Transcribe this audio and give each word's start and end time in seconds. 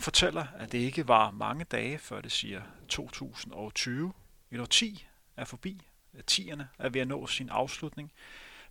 Kalenderen 0.00 0.12
fortæller, 0.12 0.46
at 0.58 0.72
det 0.72 0.78
ikke 0.78 1.08
var 1.08 1.30
mange 1.30 1.64
dage, 1.64 1.98
før 1.98 2.20
det 2.20 2.32
siger 2.32 2.62
2020. 2.88 4.12
Et 4.50 4.60
årti 4.60 5.06
er 5.36 5.44
forbi. 5.44 5.82
Tierne 6.26 6.68
er 6.78 6.88
ved 6.88 7.00
at 7.00 7.08
nå 7.08 7.26
sin 7.26 7.48
afslutning. 7.48 8.12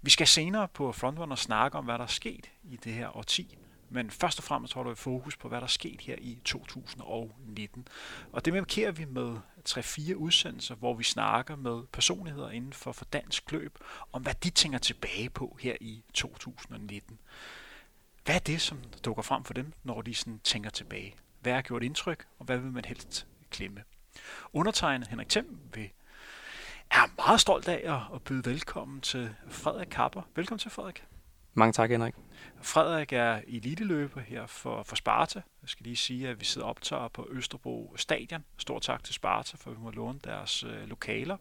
Vi 0.02 0.10
skal 0.10 0.28
senere 0.28 0.68
på 0.68 0.92
Frontrunner 0.92 1.36
snakke 1.36 1.78
om, 1.78 1.86
hvad 1.86 1.98
der 1.98 2.04
er 2.04 2.08
sket 2.08 2.50
i 2.64 2.78
det 2.84 2.94
her 2.94 3.18
årti. 3.18 3.58
Men 3.90 4.12
først 4.12 4.40
og 4.40 4.44
fremmest 4.44 4.73
holder 4.73 4.92
vi 4.92 4.96
fokus 4.96 5.38
på, 5.38 5.48
hvad 5.48 5.58
der 5.58 5.66
er 5.66 5.68
sket 5.68 6.02
her 6.02 6.16
i 6.18 6.40
2019. 6.46 7.88
Og 8.32 8.46
det 8.46 8.54
markerer 8.54 8.92
vi 8.92 9.06
med 9.06 9.38
3-4 9.70 10.16
udsendelser, 10.16 10.76
hvor 10.76 10.94
vi 10.94 11.04
snakker 11.04 11.56
med 11.56 11.84
personligheder 11.92 12.50
inden 12.50 12.73
for, 12.73 12.92
for 12.92 13.06
dansk 13.06 13.52
løb, 13.52 13.78
om 14.12 14.22
hvad 14.22 14.34
de 14.44 14.50
tænker 14.50 14.80
tilbage 14.80 15.30
på 15.30 15.58
her 15.62 15.76
i 15.82 16.04
2019. 16.14 17.20
Hvad 18.26 18.36
er 18.36 18.40
det, 18.40 18.62
som 18.62 18.80
dukker 19.05 19.23
frem 19.23 19.44
for 19.44 19.54
dem, 19.54 19.73
når 19.84 20.02
de 20.02 20.16
sådan 20.16 20.40
tænker 20.40 20.70
tilbage? 20.70 21.16
Hvad 21.41 21.54
har 21.54 21.62
gjort 21.62 21.84
indtryk, 21.84 22.28
og 22.40 22.45
hvad 22.45 22.58
vil 22.58 22.72
man 22.72 22.86
helst 22.86 23.28
klemme? 23.50 23.84
Undertegnet 24.54 25.08
Henrik 25.08 25.30
Thiem 25.30 25.59
vil 25.73 25.90
er 26.92 27.14
meget 27.18 27.42
stolt 27.42 27.68
af 27.68 28.05
at 28.14 28.22
byde 28.22 28.45
velkommen 28.45 29.02
til 29.02 29.36
Frederik 29.50 29.88
Kapper. 29.92 30.22
Velkommen 30.36 30.59
til, 30.59 30.72
Frederik. 30.72 31.04
Mange 31.53 31.73
tak, 31.73 31.90
Henrik. 31.90 32.14
Frederik 32.62 33.14
er 33.14 33.42
eliteløber 33.47 34.22
her 34.22 34.45
for, 34.45 34.84
for 34.84 34.95
Sparta. 34.95 35.42
Jeg 35.62 35.70
skal 35.70 35.84
lige 35.84 35.95
sige, 35.95 36.30
at 36.30 36.40
vi 36.40 36.45
sidder 36.45 36.66
og 36.66 36.70
optager 36.70 37.08
på 37.08 37.28
Østerbro 37.31 37.94
Stadion. 37.97 38.44
Stor 38.58 38.80
tak 38.80 39.03
til 39.03 39.14
Sparta, 39.14 39.58
for 39.58 39.72
at 39.72 39.78
vi 39.78 39.81
må 39.81 39.92
låne 39.92 40.20
deres 40.23 40.64
øh, 40.64 40.88
lokaler. 40.90 41.38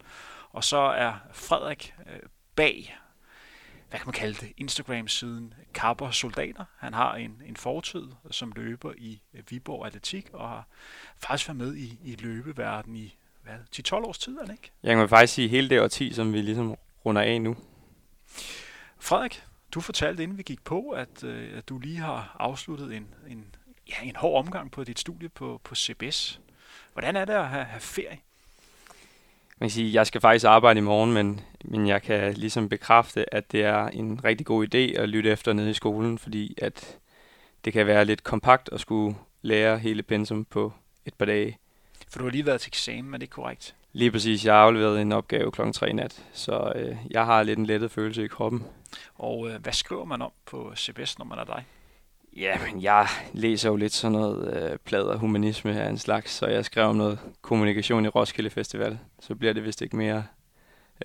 Og 0.51 0.65
så 0.65 0.77
er 0.77 1.15
Frederik 1.33 1.95
øh, 2.07 2.21
bag, 2.57 2.97
hvad 3.89 4.01
kan 4.01 4.07
man 4.07 4.13
kalde 4.13 4.35
det, 4.35 4.53
Instagram-siden 4.57 5.55
Kapper 5.75 6.11
Soldater. 6.11 6.65
Han 6.79 6.95
har 6.95 7.15
en, 7.15 7.43
en 7.47 7.57
fortid 7.57 8.03
som 8.31 8.53
løber 8.57 8.93
i 8.99 9.21
øh, 9.35 9.43
Viborg 9.51 9.87
Atletik, 9.87 10.31
og 10.33 10.49
har 10.49 10.67
faktisk 11.17 11.49
været 11.49 11.57
med 11.57 11.77
i, 11.77 11.99
i 12.05 12.17
løbeverdenen 12.17 12.97
i 12.97 13.17
hvad, 13.43 13.55
10-12 13.77 13.95
års 13.95 14.19
tid, 14.19 14.39
er 14.39 14.45
det 14.45 14.53
ikke? 14.53 14.71
Jeg 14.83 14.97
kan 14.97 15.09
faktisk 15.09 15.35
sige 15.35 15.49
hele 15.49 15.71
det 15.71 15.81
årti, 15.81 16.13
som 16.13 16.33
vi 16.33 16.43
ligesom 16.43 16.77
runder 17.07 17.23
af 17.23 17.41
nu. 17.41 17.57
Frederik, 18.99 19.45
du 19.75 19.81
fortalte, 19.81 20.23
inden 20.23 20.39
vi 20.39 20.43
gik 20.43 20.65
på, 20.65 20.91
at, 20.91 21.25
øh, 21.25 21.59
at 21.59 21.69
du 21.69 21.79
lige 21.79 21.99
har 21.99 22.37
afsluttet 22.39 22.97
en, 22.97 23.15
en, 23.29 23.55
ja, 23.89 23.95
en 24.03 24.17
hård 24.17 24.39
omgang 24.39 24.71
på 24.71 24.85
dit 24.85 24.99
studie 24.99 25.29
på, 25.29 25.61
på 25.65 25.75
CBS. 25.75 26.41
Hvordan 26.93 27.17
er 27.17 27.25
det 27.25 27.33
at 27.33 27.49
have, 27.49 27.65
have 27.65 27.81
ferie? 27.81 28.19
Man 29.61 29.69
kan 29.69 29.75
sige, 29.75 29.95
jeg 29.95 30.07
skal 30.07 30.21
faktisk 30.21 30.45
arbejde 30.45 30.79
i 30.79 30.83
morgen, 30.83 31.13
men, 31.13 31.41
men 31.65 31.87
jeg 31.87 32.03
kan 32.03 32.35
ligesom 32.35 32.69
bekræfte, 32.69 33.35
at 33.35 33.53
det 33.53 33.65
er 33.65 33.87
en 33.87 34.21
rigtig 34.25 34.47
god 34.47 34.75
idé 34.75 35.01
at 35.01 35.09
lytte 35.09 35.31
efter 35.31 35.53
nede 35.53 35.71
i 35.71 35.75
skolen, 35.75 36.19
fordi 36.19 36.55
at 36.63 36.99
det 37.65 37.73
kan 37.73 37.87
være 37.87 38.05
lidt 38.05 38.25
kompakt 38.25 38.69
at 38.73 38.81
skulle 38.81 39.17
lære 39.43 39.79
hele 39.79 40.03
pensum 40.03 40.45
på 40.45 40.73
et 41.07 41.15
par 41.15 41.27
dage. 41.27 41.59
For 42.09 42.19
du 42.19 42.25
har 42.25 42.31
lige 42.31 42.47
været 42.47 42.61
til 42.61 42.71
eksamen, 42.71 43.15
er 43.15 43.19
det 43.19 43.31
korrekt? 43.31 43.75
Lige 43.93 44.11
præcis. 44.11 44.45
Jeg 44.45 44.55
har 44.55 44.61
afleveret 44.61 45.01
en 45.03 45.13
opgave 45.13 45.53
kl. 45.53 45.61
3 45.73 45.93
nat, 45.93 46.25
så 46.33 46.73
øh, 46.77 46.97
jeg 47.11 47.25
har 47.25 47.43
lidt 47.43 47.59
en 47.59 47.67
lettet 47.67 47.91
følelse 47.91 48.25
i 48.25 48.29
kroppen. 48.29 48.65
Og 49.15 49.51
øh, 49.51 49.63
hvad 49.63 49.73
skriver 49.73 50.05
man 50.05 50.23
om 50.23 50.33
på 50.47 50.73
CBS, 50.77 51.19
når 51.19 51.25
man 51.25 51.39
er 51.39 51.45
dig? 51.45 51.65
Ja, 52.39 52.59
men 52.67 52.83
jeg 52.83 53.07
læser 53.33 53.69
jo 53.69 53.77
lidt 53.77 53.93
sådan 53.93 54.13
noget 54.13 54.71
øh, 54.73 54.79
plader 54.79 55.17
humanisme 55.17 55.81
af 55.81 55.89
en 55.89 55.99
slags, 55.99 56.33
så 56.33 56.47
jeg 56.47 56.65
skrev 56.65 56.85
om 56.85 56.97
noget 56.97 57.19
kommunikation 57.43 58.05
i 58.05 58.09
Roskilde 58.09 58.51
Festival. 58.51 58.99
Så 59.21 59.35
bliver 59.35 59.53
det 59.53 59.65
vist 59.65 59.83
ikke 59.83 59.97
mere 59.97 60.25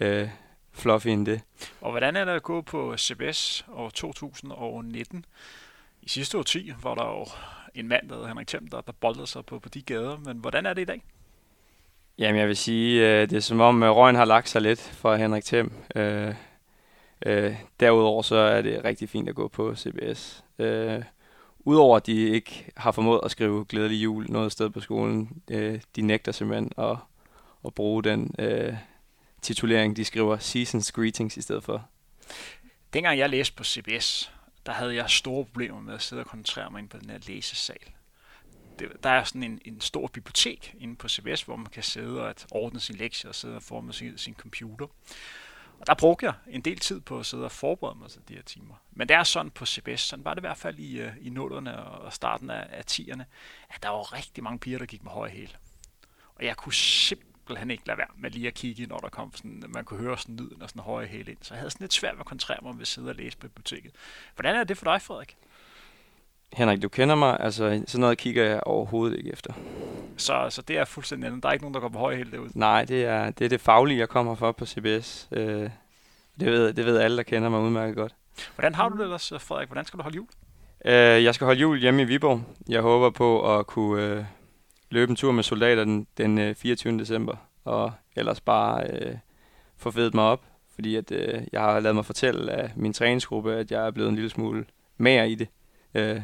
øh, 0.02 0.30
fluffy 0.72 1.08
end 1.08 1.26
det. 1.26 1.42
Og 1.82 1.92
hvordan 1.92 2.16
er 2.16 2.26
det 2.26 2.32
at 2.32 2.44
gå 2.44 2.62
på 2.62 2.98
CBS 2.98 3.66
år 3.74 3.90
2019? 3.90 5.26
I 6.02 6.10
sidste 6.10 6.38
år 6.38 6.44
10 6.44 6.74
var 6.84 6.96
der 6.96 7.06
jo 7.06 7.26
en 7.76 7.88
mand, 7.88 8.10
der 8.10 8.16
hedder 8.16 8.28
Henrik 8.28 8.48
Thiem, 8.48 8.68
der, 8.68 8.82
der 8.82 8.92
boldede 8.92 9.28
sig 9.28 9.46
på, 9.46 9.60
på 9.60 9.70
de 9.70 9.82
gader. 9.82 10.18
Men 10.18 10.38
hvordan 10.38 10.66
er 10.66 10.74
det 10.74 10.82
i 10.82 10.86
dag? 10.86 11.04
Jamen, 12.18 12.40
jeg 12.40 12.48
vil 12.48 12.58
sige, 12.58 13.22
øh, 13.22 13.30
det 13.30 13.36
er 13.36 13.40
som 13.40 13.62
om 13.62 13.84
øh, 13.84 13.90
røgen 13.90 14.16
har 14.16 14.26
lagt 14.26 14.50
sig 14.50 14.62
lidt 14.62 14.82
for 14.82 15.16
Henrik 15.16 15.46
Thiem. 15.46 15.74
Øh, 15.96 16.34
øh, 17.26 17.56
derudover 17.80 18.22
så 18.22 18.36
er 18.36 18.62
det 18.62 18.84
rigtig 18.84 19.10
fint 19.10 19.30
at 19.30 19.36
gå 19.36 19.48
på 19.48 19.76
CBS. 19.76 20.44
Øh, 20.60 21.04
Udover 21.66 21.98
at 21.98 22.06
de 22.06 22.30
ikke 22.30 22.72
har 22.78 22.92
formået 22.92 23.22
at 23.24 23.32
skrive 23.32 23.66
glædelig 23.66 24.04
jul 24.04 24.32
noget 24.32 24.52
sted 24.52 24.70
på 24.70 24.80
skolen, 24.80 25.42
øh, 25.52 25.82
de 25.96 26.02
nægter 26.02 26.32
simpelthen 26.32 26.72
at, 26.78 26.98
at 27.66 27.74
bruge 27.74 28.04
den 28.04 28.36
øh, 28.40 28.74
titulering. 29.42 29.96
De 29.96 30.06
skriver 30.06 30.38
Seasons 30.38 30.92
Greetings 30.92 31.38
i 31.38 31.42
stedet 31.42 31.64
for. 31.64 31.88
Dengang 32.94 33.20
jeg 33.20 33.30
læste 33.30 33.56
på 33.56 33.64
CBS, 33.64 34.32
der 34.66 34.72
havde 34.72 34.96
jeg 34.96 35.10
store 35.10 35.46
problemer 35.46 35.82
med 35.82 35.94
at 35.94 36.02
sidde 36.02 36.20
og 36.20 36.26
koncentrere 36.26 36.72
mig 36.72 36.80
ind 36.80 36.90
på 36.90 36.98
den 36.98 37.10
her 37.10 37.20
læsesal. 37.28 37.78
Det, 38.80 39.04
der 39.04 39.10
er 39.10 39.24
sådan 39.24 39.44
en, 39.44 39.62
en 39.66 39.82
stor 39.82 40.08
bibliotek 40.08 40.76
inde 40.80 40.96
på 40.96 41.10
CBS, 41.10 41.42
hvor 41.42 41.56
man 41.56 41.66
kan 41.66 41.84
sidde 41.84 42.22
og 42.22 42.36
ordne 42.52 42.80
sin 42.80 42.96
lektier 42.96 43.30
og 43.30 43.36
sidde 43.36 43.56
og 43.56 43.64
forme 43.64 43.94
sin, 43.94 44.18
sin 44.18 44.34
computer. 44.34 44.88
Og 45.84 45.88
der 45.88 45.94
brugte 45.94 46.26
jeg 46.26 46.34
en 46.48 46.62
del 46.62 46.80
tid 46.80 47.00
på 47.00 47.20
at 47.20 47.26
sidde 47.26 47.46
og 47.46 47.52
forberede 47.52 48.00
mig 48.00 48.10
til 48.10 48.22
de 48.28 48.34
her 48.34 48.42
timer. 48.42 48.76
Men 48.92 49.08
det 49.08 49.16
er 49.16 49.24
sådan 49.24 49.52
på 49.52 49.66
CBS, 49.66 50.02
sådan 50.02 50.26
var 50.26 50.34
det 50.34 50.40
i 50.40 50.48
hvert 50.48 50.58
fald 50.58 50.80
i, 50.80 51.00
øh, 51.00 51.12
i 51.22 51.30
nullerne 51.30 51.78
og 51.78 52.14
starten 52.14 52.50
af, 52.50 52.68
af 52.70 52.84
10'erne, 52.92 53.24
at 53.70 53.84
der 53.84 53.90
var 53.90 54.14
rigtig 54.14 54.44
mange 54.44 54.60
piger, 54.60 54.78
der 54.78 54.86
gik 54.86 55.04
med 55.04 55.12
høje 55.12 55.30
hæl. 55.30 55.58
Og 56.36 56.46
jeg 56.46 56.58
kunne 56.58 56.74
simpelthen 56.74 57.72
ikke 57.72 57.88
lade 57.88 57.98
være 57.98 58.08
med 58.18 58.32
lige 58.32 58.48
at 58.48 58.54
kigge, 58.54 58.86
når 58.86 58.98
der 58.98 59.10
kom 59.10 59.36
sådan, 59.36 59.64
man 59.68 59.86
kunne 59.86 60.00
høre 60.00 60.18
sådan 60.18 60.36
lyden 60.36 60.62
og 60.62 60.70
sådan 60.70 60.82
høje 60.82 61.08
hæl 61.08 61.28
ind. 61.30 61.38
Så 61.42 61.54
jeg 61.54 61.60
havde 61.60 61.72
sådan 61.72 61.84
lidt 61.84 61.94
svært 61.94 62.14
ved 62.14 62.20
at 62.20 62.26
koncentrere 62.26 62.60
mig 62.62 62.74
ved 62.74 62.82
at 62.82 62.88
sidde 62.88 63.10
og 63.10 63.16
læse 63.16 63.38
på 63.38 63.48
biblioteket. 63.48 63.92
Hvordan 64.36 64.56
er 64.56 64.64
det 64.64 64.78
for 64.78 64.86
dig, 64.86 65.02
Frederik? 65.02 65.38
Henrik, 66.54 66.82
du 66.82 66.90
kender 66.90 67.16
mig, 67.16 67.38
altså 67.40 67.84
sådan 67.88 68.02
noget 68.02 68.18
kigger 68.18 68.44
jeg 68.44 68.64
overhovedet 68.66 69.18
ikke 69.18 69.32
efter. 69.34 69.54
Så, 70.18 70.48
så 70.50 70.62
det 70.62 70.78
er 70.78 70.86
fuldstændig 70.86 71.28
andet. 71.28 71.44
Der 71.44 71.50
er 71.50 71.54
ikke 71.54 71.64
nogen, 71.64 71.74
der 71.74 71.80
går 71.80 71.90
på 71.90 72.00
høje 72.00 72.16
hæl 72.16 72.32
derude? 72.32 72.50
Nej, 72.54 72.86
det 72.86 73.06
er, 73.06 73.30
det 73.30 73.46
er 73.46 73.50
det 73.50 73.62
faglige, 73.62 74.00
jeg 74.00 74.10
kommer 74.10 74.36
for 74.36 74.52
på 74.52 74.66
CBS. 74.66 75.28
Øh, 75.32 75.70
det, 76.40 76.52
ved, 76.52 76.74
det 76.74 76.86
ved 76.86 76.98
alle, 76.98 77.18
der 77.18 77.24
kender 77.24 77.50
mig 77.50 77.60
udmærket 77.60 77.96
godt. 77.96 78.16
Hvordan 78.56 78.76
har 78.76 78.90
du 78.90 78.98
det 78.98 79.04
ellers, 79.04 79.34
Frederik? 79.40 79.68
Hvordan 79.68 79.86
skal 79.86 79.98
du 79.98 80.04
holde 80.04 80.16
jul? 80.16 80.28
Øh, 80.86 81.24
jeg 81.24 81.36
skal 81.36 81.46
holde 81.46 81.62
jul 81.62 81.80
hjemme 81.80 82.02
i 82.02 82.06
Viborg. 82.06 82.42
Jeg 82.70 82.82
håber 82.82 83.10
på 83.10 83.60
at 83.60 83.68
kunne 83.68 84.04
øh, 84.04 84.26
løbe 84.90 85.10
en 85.10 85.16
tur 85.16 85.32
med 85.32 85.44
soldater 85.44 85.84
den, 85.84 86.08
den 86.18 86.38
øh, 86.38 86.56
24. 86.56 87.00
december, 87.00 87.36
og 87.66 87.92
ellers 88.16 88.42
bare 88.42 88.88
øh, 88.90 89.16
få 89.78 89.92
fedt 89.92 90.14
mig 90.14 90.24
op, 90.24 90.42
fordi 90.76 90.96
at, 90.96 91.12
øh, 91.12 91.42
jeg 91.52 91.62
har 91.62 91.80
lavet 91.80 91.96
mig 91.96 92.06
fortælle 92.06 92.52
af 92.52 92.72
min 92.76 92.94
træningsgruppe, 92.94 93.56
at 93.56 93.72
jeg 93.72 93.88
er 93.88 93.92
blevet 93.92 94.10
en 94.10 94.16
lille 94.16 94.30
smule 94.30 94.66
mere 94.98 95.30
i 95.30 95.36
det. 95.36 95.48
Øh, 95.94 96.22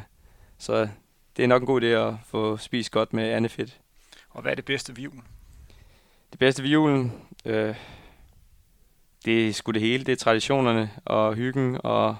så 0.60 0.88
det 1.36 1.42
er 1.42 1.46
nok 1.46 1.62
en 1.62 1.66
god 1.66 1.82
idé 1.82 1.86
at 1.86 2.14
få 2.26 2.56
spist 2.56 2.90
godt 2.90 3.12
med 3.12 3.30
andefedt. 3.30 3.80
Og 4.30 4.42
hvad 4.42 4.52
er 4.52 4.56
det 4.56 4.64
bedste 4.64 4.96
ved 4.96 5.02
julen? 5.02 5.24
Det 6.30 6.38
bedste 6.38 6.62
ved 6.62 6.70
julen? 6.70 7.12
Øh, 7.44 7.74
det 9.24 9.48
er 9.48 9.52
sgu 9.52 9.72
det 9.72 9.82
hele. 9.82 10.04
Det 10.04 10.12
er 10.12 10.16
traditionerne 10.16 10.90
og 11.04 11.34
hyggen 11.34 11.80
og 11.84 12.16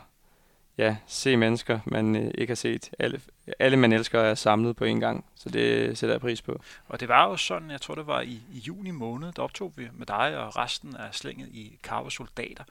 ja, 0.78 0.96
se 1.06 1.36
mennesker, 1.36 1.80
man 1.84 2.16
øh, 2.16 2.30
ikke 2.34 2.50
har 2.50 2.56
set. 2.56 2.90
Alle, 2.98 3.20
alle, 3.58 3.76
man 3.76 3.92
elsker, 3.92 4.20
er 4.20 4.34
samlet 4.34 4.76
på 4.76 4.84
en 4.84 5.00
gang, 5.00 5.24
så 5.34 5.48
det 5.48 5.98
sætter 5.98 6.14
jeg 6.14 6.20
pris 6.20 6.42
på. 6.42 6.60
Og 6.88 7.00
det 7.00 7.08
var 7.08 7.28
jo 7.28 7.36
sådan, 7.36 7.70
jeg 7.70 7.80
tror 7.80 7.94
det 7.94 8.06
var 8.06 8.20
i, 8.20 8.40
i 8.52 8.58
juni 8.58 8.90
måned, 8.90 9.32
der 9.32 9.42
optog 9.42 9.72
vi 9.76 9.88
med 9.92 10.06
dig 10.06 10.38
og 10.38 10.56
resten 10.56 10.96
af 10.96 11.14
slænget 11.14 11.48
i 11.48 11.78
Carver 11.82 12.10
Soldater. 12.10 12.65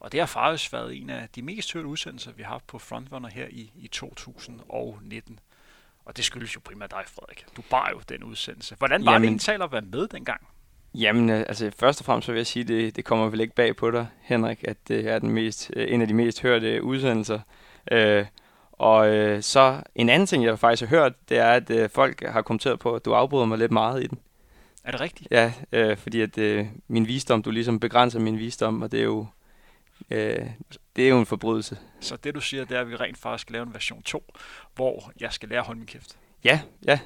Og 0.00 0.12
det 0.12 0.20
har 0.20 0.26
faktisk 0.26 0.72
været 0.72 0.96
en 0.96 1.10
af 1.10 1.28
de 1.34 1.42
mest 1.42 1.72
hørte 1.72 1.88
udsendelser, 1.88 2.32
vi 2.32 2.42
har 2.42 2.50
haft 2.50 2.66
på 2.66 2.78
Frontrunner 2.78 3.28
her 3.28 3.46
i, 3.50 3.70
i 3.76 3.88
2019. 3.88 5.40
Og 6.04 6.16
det 6.16 6.24
skyldes 6.24 6.54
jo 6.54 6.60
primært 6.64 6.90
dig, 6.90 7.02
Frederik. 7.06 7.44
Du 7.56 7.62
bar 7.70 7.90
jo 7.90 8.00
den 8.08 8.24
udsendelse. 8.24 8.74
Hvordan 8.78 9.04
var 9.04 9.12
Jamen, 9.12 9.38
det 9.38 9.48
egentlig 9.48 9.64
at 9.64 9.72
være 9.72 9.82
med 9.82 10.08
dengang? 10.08 10.40
Jamen, 10.94 11.30
øh, 11.30 11.38
altså 11.38 11.70
først 11.78 12.00
og 12.00 12.04
fremmest 12.04 12.26
så 12.26 12.32
vil 12.32 12.38
jeg 12.38 12.46
sige, 12.46 12.62
at 12.62 12.68
det, 12.68 12.96
det 12.96 13.04
kommer 13.04 13.28
vel 13.28 13.40
ikke 13.40 13.54
bag 13.54 13.76
på 13.76 13.90
dig, 13.90 14.06
Henrik, 14.20 14.64
at 14.68 14.76
det 14.88 15.08
er 15.08 15.18
den 15.18 15.30
mest, 15.30 15.70
øh, 15.76 15.92
en 15.92 16.00
af 16.02 16.08
de 16.08 16.14
mest 16.14 16.42
hørte 16.42 16.82
udsendelser. 16.82 17.40
Øh, 17.92 18.26
og 18.72 19.08
øh, 19.08 19.42
så 19.42 19.82
en 19.94 20.08
anden 20.08 20.26
ting, 20.26 20.44
jeg 20.44 20.58
faktisk 20.58 20.88
har 20.88 20.96
hørt, 20.96 21.12
det 21.28 21.38
er, 21.38 21.50
at 21.50 21.70
øh, 21.70 21.90
folk 21.90 22.24
har 22.26 22.42
kommenteret 22.42 22.78
på, 22.78 22.94
at 22.94 23.04
du 23.04 23.12
afbryder 23.12 23.46
mig 23.46 23.58
lidt 23.58 23.72
meget 23.72 24.04
i 24.04 24.06
den. 24.06 24.18
Er 24.84 24.90
det 24.90 25.00
rigtigt? 25.00 25.28
Ja, 25.30 25.52
øh, 25.72 25.96
fordi 25.96 26.20
at 26.20 26.38
øh, 26.38 26.66
min 26.88 27.06
visdom, 27.06 27.42
du 27.42 27.50
ligesom 27.50 27.80
begrænser 27.80 28.20
min 28.20 28.38
visdom, 28.38 28.82
og 28.82 28.92
det 28.92 29.00
er 29.00 29.04
jo 29.04 29.26
øh, 30.10 30.46
det 30.96 31.04
er 31.04 31.08
jo 31.08 31.18
en 31.18 31.26
forbrydelse. 31.26 31.78
Så 32.00 32.16
det 32.16 32.34
du 32.34 32.40
siger, 32.40 32.64
det 32.64 32.76
er, 32.76 32.80
at 32.80 32.90
vi 32.90 32.96
rent 32.96 33.18
faktisk 33.18 33.42
skal 33.42 33.52
lave 33.52 33.66
en 33.66 33.74
version 33.74 34.02
2, 34.02 34.24
hvor 34.74 35.12
jeg 35.20 35.32
skal 35.32 35.48
lære 35.48 35.60
at 35.60 35.66
holde 35.66 35.78
min 35.78 35.86
kæft. 35.86 36.16
Ja, 36.44 36.60
ja. 36.86 37.00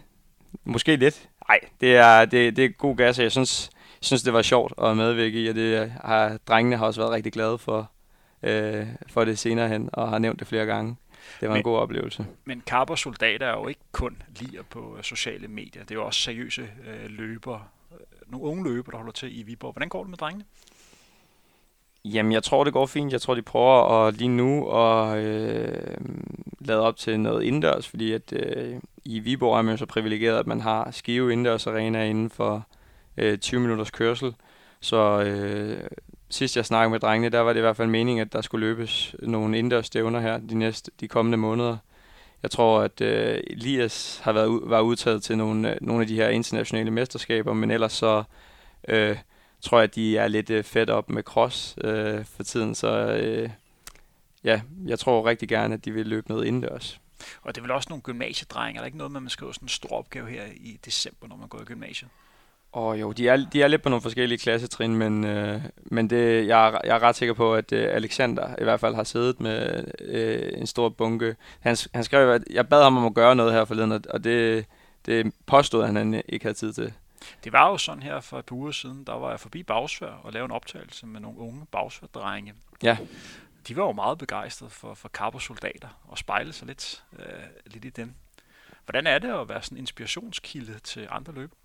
Måske 0.65 0.97
lidt. 0.97 1.29
Nej, 1.49 1.61
det 1.81 1.97
er, 1.97 2.25
det, 2.25 2.57
det 2.57 2.65
er 2.65 2.69
god 2.69 2.97
gas, 2.97 3.19
og 3.19 3.23
jeg 3.23 3.33
synes, 3.33 3.71
synes, 4.01 4.23
det 4.23 4.33
var 4.33 4.43
sjovt 4.43 4.73
at 4.83 4.97
medvirke 4.97 5.43
i, 5.43 5.49
og 5.49 5.55
det 5.55 5.91
har, 5.91 6.39
drengene 6.49 6.77
har 6.77 6.87
også 6.87 7.01
været 7.01 7.13
rigtig 7.13 7.33
glade 7.33 7.59
for, 7.59 7.91
øh, 8.43 8.87
for 9.07 9.25
det 9.25 9.39
senere 9.39 9.69
hen, 9.69 9.91
og 9.93 10.09
har 10.09 10.19
nævnt 10.19 10.39
det 10.39 10.49
flere 10.49 10.67
gange. 10.67 10.97
Det 11.41 11.49
var 11.49 11.55
men, 11.55 11.61
en 11.61 11.65
god 11.65 11.79
oplevelse. 11.79 12.27
Men 12.45 12.63
Carper 12.67 12.95
Soldater 12.95 13.47
er 13.47 13.59
jo 13.59 13.69
ikke 13.69 13.81
kun 13.93 14.23
lige 14.39 14.63
på 14.71 14.99
sociale 15.03 15.49
medier. 15.49 15.83
Det 15.83 15.91
er 15.91 15.95
jo 15.95 16.07
også 16.07 16.21
seriøse 16.21 16.63
øh, 16.63 17.11
løbere. 17.11 17.65
Nogle 18.27 18.47
unge 18.47 18.65
løbere, 18.65 18.93
der 18.93 18.97
holder 18.97 19.13
til 19.13 19.39
i 19.39 19.43
Viborg. 19.43 19.73
Hvordan 19.73 19.89
går 19.89 20.03
det 20.03 20.11
med 20.11 20.19
drengene? 20.19 20.45
Jamen, 22.05 22.33
jeg 22.33 22.43
tror, 22.43 22.65
det 22.65 22.73
går 22.73 22.87
fint. 22.87 23.13
Jeg 23.13 23.21
tror, 23.21 23.35
de 23.35 23.43
prøver 23.43 24.07
at 24.07 24.15
lige 24.15 24.29
nu 24.29 24.71
at 24.71 25.19
øh, 25.19 25.97
lade 26.61 26.81
op 26.81 26.97
til 26.97 27.21
noget 27.21 27.43
indendørs, 27.43 27.89
fordi 27.89 28.13
at 28.13 28.33
øh, 28.33 28.75
i 29.05 29.19
Viborg 29.19 29.59
er 29.59 29.63
man 29.63 29.79
så 29.79 29.87
privilegeret, 29.87 30.39
at 30.39 30.47
man 30.47 30.61
har 30.61 30.91
Skive 30.91 31.33
indendørs 31.33 31.67
arena 31.67 32.05
inden 32.05 32.31
for 32.31 32.67
øh, 33.17 33.39
20 33.39 33.61
minutters 33.61 33.91
kørsel. 33.91 34.35
Så 34.81 35.23
øh, 35.23 35.81
sidst 36.31 36.57
jeg 36.57 36.67
snakkede 36.67 36.91
med 36.91 37.01
drengene, 37.01 37.29
der 37.29 37.41
var 37.41 37.53
det 37.53 37.61
i 37.61 37.61
hvert 37.61 37.77
fald 37.77 37.89
meningen, 37.89 38.27
at 38.27 38.33
der 38.33 38.41
skulle 38.41 38.67
løbes 38.67 39.15
nogle 39.19 39.59
indendørs 39.59 39.87
stævner 39.87 40.21
her 40.21 40.39
de, 40.39 40.55
næste, 40.55 40.91
de 41.01 41.09
kommende 41.09 41.39
måneder. 41.39 41.77
Jeg 42.43 42.51
tror, 42.51 42.81
at 42.81 43.01
øh, 43.01 43.41
Elias 43.47 44.21
har 44.23 44.33
været 44.33 44.61
var 44.65 44.81
udtaget 44.81 45.23
til 45.23 45.39
nogle, 45.39 45.71
øh, 45.71 45.77
nogle 45.81 46.03
af 46.03 46.07
de 46.09 46.17
her 46.17 46.29
internationale 46.29 46.91
mesterskaber, 46.91 47.53
men 47.53 47.71
ellers 47.71 47.93
så 47.93 48.23
øh, 48.89 49.17
tror 49.63 49.79
jeg, 49.79 49.85
at 49.85 49.95
de 49.95 50.17
er 50.17 50.29
lidt 50.29 50.51
øh, 50.51 50.65
fedt 50.65 50.91
op 50.91 51.11
med 51.11 51.23
cross 51.23 51.75
øh, 51.85 52.25
for 52.25 52.43
tiden, 52.43 52.75
så 52.75 52.89
øh, 52.89 53.51
ja, 54.45 54.61
jeg 54.87 54.99
tror 54.99 55.27
rigtig 55.27 55.49
gerne, 55.49 55.75
at 55.75 55.85
de 55.85 55.93
vil 55.93 56.07
løbe 56.07 56.29
noget 56.29 56.47
indendørs. 56.47 57.01
Og 57.43 57.55
det 57.55 57.61
er 57.61 57.63
vel 57.63 57.71
også 57.71 57.87
nogle 57.89 58.03
gymnasiedrenge, 58.03 58.77
er 58.77 58.81
der 58.81 58.87
ikke 58.87 58.99
noget 58.99 59.13
med, 59.13 59.19
at 59.19 59.23
man 59.23 59.31
skriver 59.31 59.53
sådan 59.53 59.65
en 59.65 59.69
stor 59.69 59.99
opgave 59.99 60.31
her 60.31 60.43
i 60.57 60.79
december, 60.85 61.29
når 61.29 61.37
man 61.37 61.49
går 61.49 61.61
i 61.61 61.65
gymnasiet? 61.65 62.11
Oh, 62.75 63.01
jo, 63.01 63.13
de 63.13 63.29
er, 63.29 63.47
de 63.53 63.63
er 63.63 63.69
lidt 63.69 63.83
på 63.83 63.89
nogle 63.89 64.03
forskellige 64.03 64.39
klassetrin, 64.39 64.97
men, 64.97 65.25
øh, 65.25 65.61
men 65.83 66.11
det, 66.11 66.47
jeg, 66.47 66.69
er, 66.69 66.79
jeg 66.85 66.97
er 66.97 67.03
ret 67.03 67.17
sikker 67.17 67.35
på, 67.35 67.55
at 67.55 67.73
øh, 67.73 67.89
Alexander 67.95 68.55
i 68.61 68.65
hvert 68.65 68.81
fald 68.81 68.95
har 68.95 69.05
siddet 69.05 69.41
med 69.41 69.85
øh, 70.01 70.53
en 70.61 70.67
stor 70.67 70.89
bunke. 70.89 71.37
Han, 71.61 71.77
han 71.95 72.05
skrev, 72.05 72.31
at 72.31 72.43
jeg 72.51 72.69
bad 72.69 72.83
ham 72.83 72.97
om 72.97 73.07
at 73.07 73.15
gøre 73.15 73.37
noget 73.37 73.53
her 73.53 73.65
forleden, 73.65 73.93
og 73.93 74.25
det, 74.25 74.65
det 75.07 75.33
påstod 75.47 75.87
han, 75.87 75.97
han 75.97 76.23
ikke 76.29 76.45
havde 76.45 76.59
tid 76.59 76.73
til. 76.73 76.93
Det 77.45 77.53
var 77.53 77.69
jo 77.71 77.77
sådan 77.79 78.03
her 78.03 78.21
for 78.21 78.39
et 78.39 78.45
par 78.45 78.57
uger 78.57 78.71
siden, 78.71 79.05
der 79.05 79.13
var 79.13 79.31
jeg 79.31 79.41
forbi 79.41 79.63
Bagsvær 79.63 80.09
og 80.09 80.33
lavede 80.33 80.45
en 80.45 80.51
optagelse 80.51 81.07
med 81.07 81.21
nogle 81.21 81.39
unge 81.39 81.67
Bagsvær-drenge. 81.73 82.55
Ja. 82.83 82.99
De 83.69 83.77
var 83.77 83.85
jo 83.85 83.93
meget 83.93 84.19
begejstrede 84.19 84.71
for, 84.71 84.95
for 84.95 85.09
Carbo-soldater 85.09 85.89
og 86.05 86.19
spejlede 86.19 86.53
sig 86.53 86.67
lidt, 86.67 87.05
øh, 87.19 87.27
lidt 87.67 87.85
i 87.85 87.91
dem. 87.91 88.15
Hvordan 88.85 89.07
er 89.07 89.19
det 89.19 89.29
at 89.29 89.49
være 89.49 89.63
sådan 89.63 89.77
en 89.77 89.83
inspirationskilde 89.83 90.79
til 90.79 91.09
andre 91.11 91.33
løber? 91.33 91.57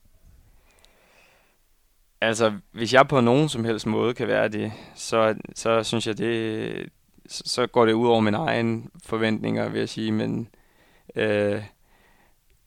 Altså, 2.21 2.59
hvis 2.71 2.93
jeg 2.93 3.07
på 3.07 3.21
nogen 3.21 3.49
som 3.49 3.65
helst 3.65 3.85
måde 3.85 4.13
kan 4.13 4.27
være 4.27 4.47
det, 4.47 4.73
så, 4.95 5.35
så 5.55 5.83
synes 5.83 6.07
jeg, 6.07 6.17
det, 6.17 6.89
så, 7.27 7.43
så 7.45 7.67
går 7.67 7.85
det 7.85 7.93
ud 7.93 8.07
over 8.07 8.19
mine 8.19 8.37
egne 8.37 8.83
forventninger, 9.05 9.69
vil 9.69 9.79
jeg 9.79 9.89
sige. 9.89 10.11
Men 10.11 10.49
øh, 11.15 11.63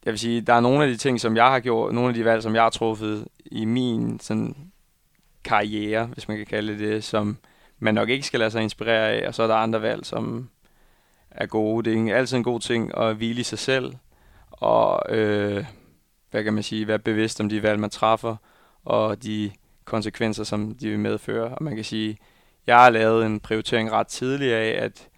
jeg 0.05 0.11
vil 0.13 0.19
sige, 0.19 0.41
der 0.41 0.55
er 0.55 0.61
nogle 0.61 0.85
af 0.85 0.91
de 0.91 0.97
ting, 0.97 1.21
som 1.21 1.37
jeg 1.37 1.47
har 1.47 1.61
gjort, 1.61 1.95
nogle 1.95 2.09
af 2.09 2.15
de 2.15 2.25
valg, 2.25 2.43
som 2.43 2.55
jeg 2.55 2.63
har 2.63 2.71
truffet 2.71 3.29
i 3.47 3.65
min 3.65 4.21
sådan, 4.21 4.71
karriere, 5.45 6.07
hvis 6.07 6.29
man 6.29 6.37
kan 6.37 6.47
kalde 6.47 6.73
det 6.73 6.81
det, 6.81 7.05
som 7.05 7.39
man 7.79 7.95
nok 7.95 8.09
ikke 8.09 8.27
skal 8.27 8.41
lade 8.41 8.51
sig 8.51 8.63
inspirere 8.63 9.11
af, 9.11 9.29
og 9.29 9.35
så 9.35 9.43
er 9.43 9.47
der 9.47 9.55
andre 9.55 9.83
valg, 9.83 10.07
som 10.07 10.51
er 11.31 11.47
gode. 11.47 11.91
Det 11.91 12.11
er 12.11 12.17
altid 12.17 12.37
en 12.37 12.45
god 12.45 12.61
ting 12.61 12.99
at 12.99 13.17
hvile 13.17 13.41
i 13.41 13.45
sig 13.45 13.59
selv, 13.59 13.95
og 14.51 15.17
øh, 15.17 15.65
hvad 16.31 16.45
kan 16.45 16.55
man 16.55 16.63
sige, 16.63 16.87
være 16.87 16.99
bevidst 16.99 17.41
om 17.41 17.49
de 17.49 17.63
valg, 17.63 17.81
man 17.81 17.91
træffer, 17.91 18.37
og 18.85 19.23
de 19.23 19.51
konsekvenser, 19.85 20.45
som 20.45 20.75
de 20.75 20.89
vil 20.89 20.99
medføre. 20.99 21.49
Og 21.49 21.63
man 21.63 21.75
kan 21.75 21.85
sige, 21.85 22.19
jeg 22.67 22.77
har 22.79 22.91
lavet 22.91 23.27
en 23.27 23.41
prioritering 23.41 23.93
ret 23.93 24.07
tidligt 24.07 24.53
af, 24.53 24.85
at 24.85 25.09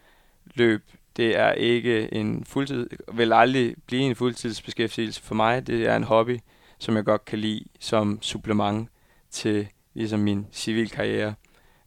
løb, 0.55 0.83
det 1.17 1.37
er 1.37 1.51
ikke 1.51 2.13
en 2.13 2.45
fuldtid, 2.45 2.89
vil 3.13 3.33
aldrig 3.33 3.75
blive 3.85 4.01
en 4.01 4.15
fuldtidsbeskæftigelse 4.15 5.21
for 5.21 5.35
mig. 5.35 5.67
Det 5.67 5.85
er 5.85 5.95
en 5.95 6.03
hobby, 6.03 6.39
som 6.79 6.95
jeg 6.95 7.05
godt 7.05 7.25
kan 7.25 7.39
lide 7.39 7.65
som 7.79 8.19
supplement 8.21 8.89
til 9.29 9.67
ligesom 9.93 10.19
min 10.19 10.47
civilkarriere. 10.51 11.33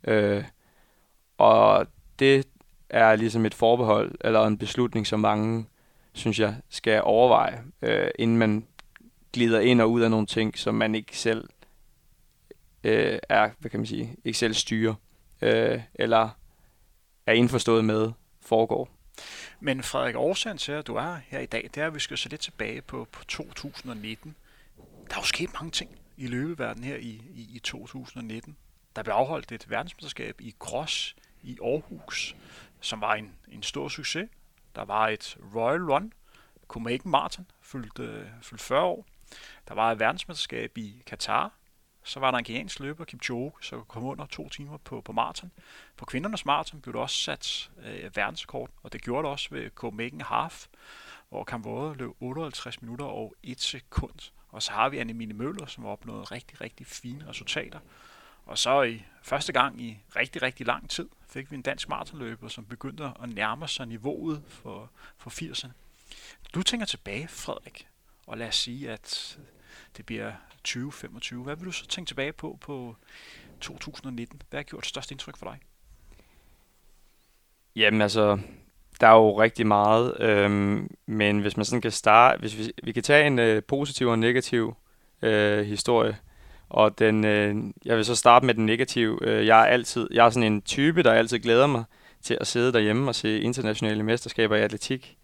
Øh, 0.04 0.44
og 1.38 1.86
det 2.18 2.46
er 2.90 3.16
ligesom 3.16 3.46
et 3.46 3.54
forbehold, 3.54 4.14
eller 4.20 4.46
en 4.46 4.58
beslutning, 4.58 5.06
som 5.06 5.20
mange, 5.20 5.66
synes 6.12 6.40
jeg, 6.40 6.56
skal 6.68 7.02
overveje, 7.04 7.62
øh, 7.82 8.08
inden 8.18 8.38
man 8.38 8.66
glider 9.32 9.60
ind 9.60 9.80
og 9.80 9.90
ud 9.90 10.00
af 10.00 10.10
nogle 10.10 10.26
ting, 10.26 10.58
som 10.58 10.74
man 10.74 10.94
ikke 10.94 11.18
selv 11.18 11.48
øh, 12.84 13.18
er, 13.28 13.50
hvad 13.58 13.70
kan 13.70 13.80
man 13.80 13.86
sige, 13.86 14.16
ikke 14.24 14.38
selv 14.38 14.54
styrer, 14.54 14.94
øh, 15.42 15.80
eller 15.94 16.28
er 17.26 17.32
indforstået 17.32 17.84
med, 17.84 18.12
foregår. 18.40 18.95
Men 19.60 19.82
Frederik, 19.82 20.16
årsagen 20.16 20.58
til, 20.58 20.72
at 20.72 20.86
du 20.86 20.94
er 20.94 21.14
her 21.26 21.40
i 21.40 21.46
dag, 21.46 21.70
det 21.74 21.82
er, 21.82 21.86
at 21.86 21.94
vi 21.94 22.00
skal 22.00 22.18
se 22.18 22.28
lidt 22.28 22.40
tilbage 22.40 22.82
på, 22.82 23.08
på 23.12 23.24
2019. 23.24 24.36
Der 25.08 25.14
er 25.14 25.20
jo 25.20 25.24
sket 25.24 25.52
mange 25.54 25.70
ting 25.70 25.98
i 26.16 26.26
løbeverdenen 26.26 26.84
her 26.84 26.96
i, 26.96 27.22
i, 27.34 27.48
i 27.54 27.58
2019. 27.58 28.56
Der 28.96 29.02
blev 29.02 29.14
afholdt 29.14 29.52
et 29.52 29.70
verdensmesterskab 29.70 30.40
i 30.40 30.54
cross 30.58 31.16
i 31.42 31.58
Aarhus, 31.62 32.36
som 32.80 33.00
var 33.00 33.14
en, 33.14 33.34
en 33.48 33.62
stor 33.62 33.88
succes. 33.88 34.28
Der 34.74 34.84
var 34.84 35.08
et 35.08 35.36
Royal 35.54 35.84
Run, 35.92 36.12
Copenhagen 36.68 37.10
Marathon, 37.10 37.46
fyldte, 37.60 38.02
øh, 38.02 38.26
fyldte 38.42 38.64
40 38.64 38.82
år. 38.82 39.06
Der 39.68 39.74
var 39.74 39.92
et 39.92 39.98
verdensmesterskab 39.98 40.78
i 40.78 41.02
Katar, 41.06 41.52
så 42.06 42.20
var 42.20 42.30
der 42.30 42.38
en 42.38 42.44
kenyansk 42.44 42.80
løber, 42.80 43.04
Kipchoge, 43.04 43.52
så 43.60 43.80
kom 43.80 44.04
under 44.04 44.26
to 44.26 44.48
timer 44.48 44.76
på, 44.76 45.00
på 45.00 45.12
maraton. 45.12 45.50
På 45.96 46.04
kvindernes 46.04 46.46
maraton 46.46 46.80
blev 46.80 46.92
der 46.94 47.00
også 47.00 47.16
sat 47.16 47.70
øh, 47.84 48.16
verdensrekord, 48.16 48.70
og 48.82 48.92
det 48.92 49.02
gjorde 49.02 49.22
det 49.22 49.32
også 49.32 49.48
ved 49.50 49.70
Copenhagen 49.70 50.20
Half, 50.20 50.66
hvor 51.28 51.44
Kamvode 51.44 51.94
løb 51.94 52.10
58 52.20 52.82
minutter 52.82 53.04
og 53.04 53.34
1 53.42 53.60
sekund. 53.60 54.30
Og 54.48 54.62
så 54.62 54.72
har 54.72 54.88
vi 54.88 54.98
Annemine 54.98 55.34
Møller, 55.34 55.66
som 55.66 55.84
har 55.84 55.90
opnået 55.90 56.32
rigtig, 56.32 56.60
rigtig 56.60 56.86
fine 56.86 57.28
resultater. 57.28 57.78
Og 58.46 58.58
så 58.58 58.82
i 58.82 59.04
første 59.22 59.52
gang 59.52 59.82
i 59.82 59.98
rigtig, 60.16 60.42
rigtig 60.42 60.66
lang 60.66 60.90
tid 60.90 61.08
fik 61.28 61.50
vi 61.50 61.56
en 61.56 61.62
dansk 61.62 61.88
maratonløber, 61.88 62.48
som 62.48 62.64
begyndte 62.64 63.04
at 63.22 63.28
nærme 63.28 63.68
sig 63.68 63.86
niveauet 63.86 64.42
for, 64.48 64.90
for 65.16 65.30
80'erne. 65.30 65.70
Du 66.54 66.62
tænker 66.62 66.86
tilbage, 66.86 67.28
Frederik, 67.28 67.88
og 68.26 68.38
lad 68.38 68.48
os 68.48 68.56
sige, 68.56 68.90
at 68.90 69.38
det 69.96 70.06
bliver 70.06 70.32
2025. 70.64 71.42
Hvad 71.42 71.56
vil 71.56 71.66
du 71.66 71.72
så 71.72 71.86
tænke 71.86 72.08
tilbage 72.08 72.32
på 72.32 72.58
på 72.60 72.96
2019? 73.60 74.42
Hvad 74.50 74.58
har 74.58 74.64
gjort 74.64 74.86
størst 74.86 75.10
indtryk 75.10 75.36
for 75.36 75.46
dig? 75.46 75.58
Jamen 77.76 78.02
altså, 78.02 78.38
der 79.00 79.06
er 79.06 79.14
jo 79.14 79.40
rigtig 79.40 79.66
meget, 79.66 80.20
øhm, 80.20 80.90
men 81.06 81.38
hvis 81.38 81.56
man 81.56 81.64
sådan 81.64 81.80
kan 81.80 81.90
starte, 81.90 82.40
hvis 82.40 82.58
vi, 82.58 82.72
vi 82.82 82.92
kan 82.92 83.02
tage 83.02 83.26
en 83.26 83.38
øh, 83.38 83.62
positiv 83.62 84.06
og 84.06 84.14
en 84.14 84.20
negativ 84.20 84.76
øh, 85.22 85.66
historie, 85.66 86.16
og 86.68 86.98
den, 86.98 87.24
øh, 87.24 87.56
jeg 87.84 87.96
vil 87.96 88.04
så 88.04 88.14
starte 88.14 88.46
med 88.46 88.54
den 88.54 88.66
negative. 88.66 89.18
Øh, 89.22 89.46
jeg 89.46 89.60
er 89.60 89.66
altid, 89.66 90.08
jeg 90.12 90.26
er 90.26 90.30
sådan 90.30 90.52
en 90.52 90.62
type, 90.62 91.02
der 91.02 91.12
altid 91.12 91.38
glæder 91.38 91.66
mig 91.66 91.84
til 92.22 92.38
at 92.40 92.46
sidde 92.46 92.72
derhjemme 92.72 93.10
og 93.10 93.14
se 93.14 93.40
internationale 93.40 94.02
mesterskaber 94.02 94.56
i 94.56 94.60
atletik. 94.60 95.16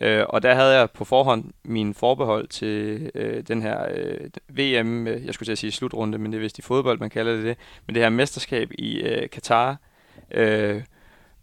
Øh, 0.00 0.24
og 0.28 0.42
der 0.42 0.54
havde 0.54 0.78
jeg 0.78 0.90
på 0.90 1.04
forhånd 1.04 1.52
min 1.64 1.94
forbehold 1.94 2.48
til 2.48 3.10
øh, 3.14 3.42
den 3.48 3.62
her 3.62 3.86
øh, 3.94 4.30
VM, 4.48 5.06
øh, 5.06 5.26
jeg 5.26 5.34
skulle 5.34 5.46
til 5.46 5.52
at 5.52 5.58
sige 5.58 5.72
slutrunde, 5.72 6.18
men 6.18 6.32
det 6.32 6.38
er 6.38 6.42
vist 6.42 6.58
i 6.58 6.62
fodbold, 6.62 6.98
man 6.98 7.10
kalder 7.10 7.36
det 7.36 7.44
det, 7.44 7.56
men 7.86 7.94
det 7.94 8.02
her 8.02 8.10
mesterskab 8.10 8.70
i 8.78 9.00
øh, 9.00 9.30
Katar. 9.30 9.76
Øh, 10.30 10.82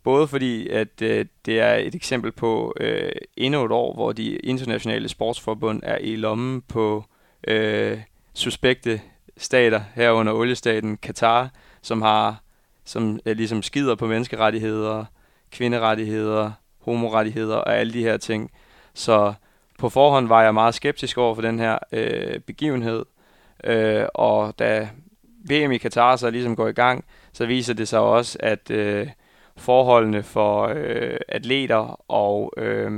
både 0.03 0.27
fordi, 0.27 0.68
at 0.68 1.01
øh, 1.01 1.25
det 1.46 1.60
er 1.60 1.75
et 1.75 1.96
eksempel 1.96 2.32
på 2.32 2.74
øh, 2.79 3.12
endnu 3.38 3.65
et 3.65 3.72
år, 3.72 3.94
hvor 3.94 4.12
de 4.12 4.36
internationale 4.36 5.10
sportsforbund 5.10 5.82
er 5.84 5.98
i 5.98 6.15
lommen 6.15 6.62
på 6.62 7.06
øh, 7.48 8.00
suspekte 8.34 9.01
stater, 9.38 9.82
herunder 9.96 10.34
oliestaten 10.34 10.98
Katar, 10.98 11.50
som 11.82 12.01
har 12.01 12.44
som 12.86 13.20
øh, 13.25 13.36
ligesom 13.36 13.63
skider 13.63 13.96
på 13.96 14.08
menneskerettigheder, 14.08 15.06
kvinderettigheder, 15.51 16.51
homorettigheder 16.96 17.55
og 17.55 17.77
alle 17.77 17.93
de 17.93 18.03
her 18.03 18.17
ting. 18.17 18.51
Så 18.93 19.34
på 19.79 19.89
forhånd 19.89 20.27
var 20.27 20.43
jeg 20.43 20.53
meget 20.53 20.75
skeptisk 20.75 21.17
over 21.17 21.36
for 21.36 21.41
den 21.41 21.60
her 21.60 21.77
øh, 21.91 22.39
begivenhed, 22.39 23.05
øh, 23.63 24.05
og 24.13 24.60
da 24.60 24.89
VM 25.50 25.72
i 25.72 25.77
Katar 25.77 26.15
så 26.15 26.29
ligesom 26.29 26.55
går 26.55 26.67
i 26.67 26.72
gang, 26.74 27.05
så 27.34 27.46
viser 27.46 27.74
det 27.74 27.88
sig 27.88 28.00
også, 28.00 28.38
at 28.41 28.72
øh, 28.72 29.08
forholdene 29.58 30.24
for 30.24 30.72
øh, 30.75 31.17
atleter 31.27 32.01
og 32.12 32.53
øh, 32.58 32.91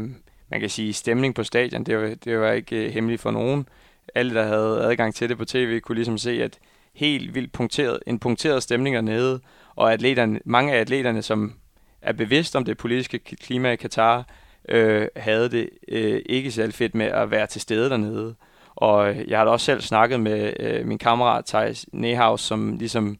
man 0.51 0.59
kan 0.59 0.69
sige 0.69 0.93
stemning 0.93 1.35
på 1.35 1.43
stadion, 1.43 1.83
det 1.83 1.97
var, 1.97 2.15
det 2.23 2.39
var 2.39 2.51
ikke 2.51 2.85
øh, 2.85 2.93
hemmeligt 2.93 3.21
for 3.21 3.31
nogen. 3.31 3.67
Alle, 4.15 4.33
der 4.33 4.43
havde 4.43 4.83
adgang 4.83 5.15
til 5.15 5.29
det 5.29 5.37
på 5.37 5.45
tv, 5.45 5.79
kunne 5.79 5.95
ligesom 5.95 6.17
se, 6.17 6.43
at 6.43 6.59
helt 6.93 7.35
vildt 7.35 7.51
punkteret, 7.51 7.99
en 8.07 8.19
punkteret 8.19 8.63
stemning 8.63 8.95
dernede, 8.95 9.39
og 9.75 9.93
atleterne, 9.93 10.39
mange 10.45 10.73
af 10.73 10.79
atleterne, 10.79 11.21
som 11.21 11.53
er 12.01 12.13
bevidst 12.13 12.55
om 12.55 12.65
det 12.65 12.77
politiske 12.77 13.19
klima 13.19 13.71
i 13.71 13.75
Katar, 13.75 14.25
øh, 14.69 15.07
havde 15.15 15.49
det 15.49 15.69
øh, 15.87 16.21
ikke 16.25 16.51
særlig 16.51 16.73
fedt 16.73 16.95
med 16.95 17.05
at 17.05 17.31
være 17.31 17.47
til 17.47 17.61
stede 17.61 17.89
dernede. 17.89 18.35
Og 18.75 19.09
øh, 19.09 19.29
jeg 19.29 19.39
har 19.39 19.45
da 19.45 19.51
også 19.51 19.65
selv 19.65 19.81
snakket 19.81 20.19
med 20.19 20.53
øh, 20.59 20.85
min 20.85 20.97
kammerat 20.97 21.45
Thijs 21.45 21.85
Nehaus, 21.93 22.41
som 22.41 22.77
ligesom, 22.77 23.17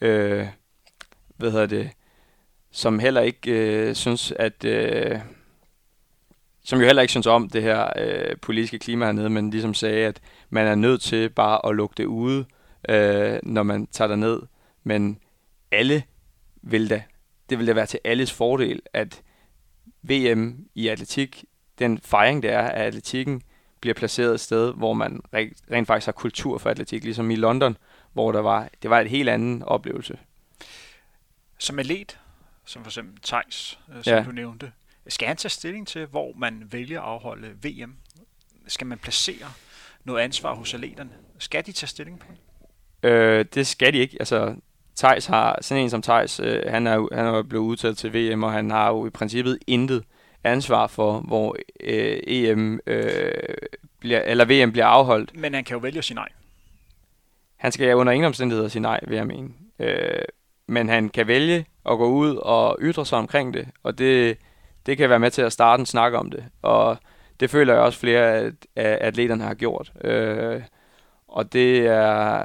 øh, 0.00 0.46
hvad 1.36 1.50
hedder 1.50 1.66
det, 1.66 1.90
som 2.70 2.98
heller 2.98 3.20
ikke 3.20 3.50
øh, 3.50 3.94
synes, 3.94 4.32
at... 4.32 4.64
Øh, 4.64 5.18
som 6.64 6.80
jo 6.80 6.86
heller 6.86 7.02
ikke 7.02 7.10
synes 7.10 7.26
om 7.26 7.48
det 7.48 7.62
her 7.62 7.92
øh, 7.98 8.36
politiske 8.42 8.78
klima 8.78 9.04
hernede, 9.04 9.30
men 9.30 9.50
ligesom 9.50 9.74
sagde, 9.74 10.06
at 10.06 10.20
man 10.50 10.66
er 10.66 10.74
nødt 10.74 11.02
til 11.02 11.28
bare 11.30 11.66
at 11.66 11.76
lukke 11.76 11.94
det 11.96 12.04
ude, 12.04 12.44
øh, 12.88 13.38
når 13.42 13.62
man 13.62 13.86
tager 13.86 14.16
ned. 14.16 14.42
Men 14.84 15.18
alle 15.70 16.02
vil 16.62 16.90
da, 16.90 17.02
det 17.52 17.58
vil 17.58 17.66
da 17.66 17.72
være 17.72 17.86
til 17.86 18.00
alles 18.04 18.32
fordel, 18.32 18.82
at 18.92 19.22
VM 20.02 20.66
i 20.74 20.88
atletik, 20.88 21.44
den 21.78 21.98
fejring, 21.98 22.42
det 22.42 22.50
er 22.50 22.60
af 22.60 22.86
atletikken, 22.86 23.42
bliver 23.80 23.94
placeret 23.94 24.34
et 24.34 24.40
sted, 24.40 24.74
hvor 24.74 24.92
man 24.92 25.20
rent 25.70 25.86
faktisk 25.86 26.06
har 26.06 26.12
kultur 26.12 26.58
for 26.58 26.70
atletik, 26.70 27.04
ligesom 27.04 27.30
i 27.30 27.36
London, 27.36 27.76
hvor 28.12 28.32
der 28.32 28.40
var, 28.40 28.68
det 28.82 28.90
var 28.90 29.00
et 29.00 29.10
helt 29.10 29.28
anden 29.28 29.62
oplevelse. 29.62 30.18
Som 31.58 31.78
atlet, 31.78 32.18
som 32.64 32.82
for 32.82 32.90
eksempel 32.90 33.22
Thijs, 33.22 33.78
øh, 33.96 34.04
som 34.04 34.14
ja. 34.14 34.22
du 34.22 34.32
nævnte, 34.32 34.72
skal 35.08 35.28
han 35.28 35.36
tage 35.36 35.50
stilling 35.50 35.88
til, 35.88 36.06
hvor 36.06 36.32
man 36.36 36.68
vælger 36.70 37.00
at 37.00 37.06
afholde 37.06 37.48
VM? 37.62 37.96
Skal 38.66 38.86
man 38.86 38.98
placere 38.98 39.52
noget 40.04 40.20
ansvar 40.20 40.54
hos 40.54 40.74
atleterne? 40.74 41.10
Skal 41.38 41.66
de 41.66 41.72
tage 41.72 41.88
stilling 41.88 42.18
på 42.18 42.26
det? 42.30 43.10
Øh, 43.10 43.44
det 43.54 43.66
skal 43.66 43.92
de 43.92 43.98
ikke. 43.98 44.16
Altså, 44.20 44.56
Thijs 45.02 45.26
har, 45.26 45.58
sådan 45.60 45.82
en 45.82 45.90
som 45.90 46.02
Thijs, 46.02 46.40
øh, 46.40 46.62
han, 46.66 46.86
er, 46.86 47.14
han 47.14 47.26
er 47.26 47.42
blevet 47.42 47.64
udtaget 47.64 47.98
til 47.98 48.14
VM, 48.14 48.42
og 48.42 48.52
han 48.52 48.70
har 48.70 48.88
jo 48.88 49.06
i 49.06 49.10
princippet 49.10 49.58
intet 49.66 50.04
ansvar 50.44 50.86
for, 50.86 51.20
hvor 51.20 51.56
øh, 51.80 52.18
EM 52.26 52.80
øh, 52.86 53.32
bliver, 54.00 54.20
eller 54.20 54.44
VM 54.44 54.72
bliver 54.72 54.86
afholdt. 54.86 55.36
Men 55.36 55.54
han 55.54 55.64
kan 55.64 55.74
jo 55.74 55.80
vælge 55.80 55.98
at 55.98 56.04
sige 56.04 56.14
nej. 56.14 56.28
Han 57.56 57.72
skal 57.72 57.94
under 57.94 58.12
ingen 58.12 58.26
omstændigheder 58.26 58.68
sige 58.68 58.82
nej, 58.82 59.00
vil 59.06 59.16
jeg 59.16 59.26
mene. 59.26 59.48
Øh, 59.78 60.22
men 60.66 60.88
han 60.88 61.08
kan 61.08 61.26
vælge 61.26 61.66
at 61.90 61.98
gå 61.98 62.06
ud 62.06 62.36
og 62.36 62.78
ytre 62.80 63.06
sig 63.06 63.18
omkring 63.18 63.54
det, 63.54 63.68
og 63.82 63.98
det, 63.98 64.38
det 64.86 64.96
kan 64.96 65.10
være 65.10 65.18
med 65.18 65.30
til 65.30 65.42
at 65.42 65.52
starte 65.52 65.80
en 65.80 65.86
snak 65.86 66.12
om 66.12 66.30
det. 66.30 66.44
Og 66.62 66.96
det 67.40 67.50
føler 67.50 67.74
jeg 67.74 67.82
også 67.82 67.98
flere 67.98 68.34
af, 68.34 68.50
af 68.76 68.98
atleterne 69.00 69.44
har 69.44 69.54
gjort. 69.54 69.92
Øh, 70.04 70.62
og 71.28 71.52
det 71.52 71.86
er, 71.86 72.44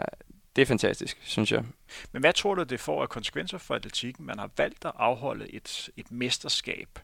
det 0.58 0.62
er 0.62 0.66
fantastisk, 0.66 1.18
synes 1.22 1.52
jeg. 1.52 1.64
Men 2.12 2.20
hvad 2.20 2.34
tror 2.34 2.56
du, 2.56 2.64
det 2.64 2.80
får 2.80 3.02
af 3.02 3.10
konsekvenser 3.10 3.58
for 3.58 3.76
atletikken? 3.76 4.26
Man 4.26 4.40
har 4.40 4.50
valgt 4.58 4.86
at 4.86 4.92
afholde 4.96 5.54
et, 5.54 5.90
et 5.98 6.12
mesterskab. 6.12 7.00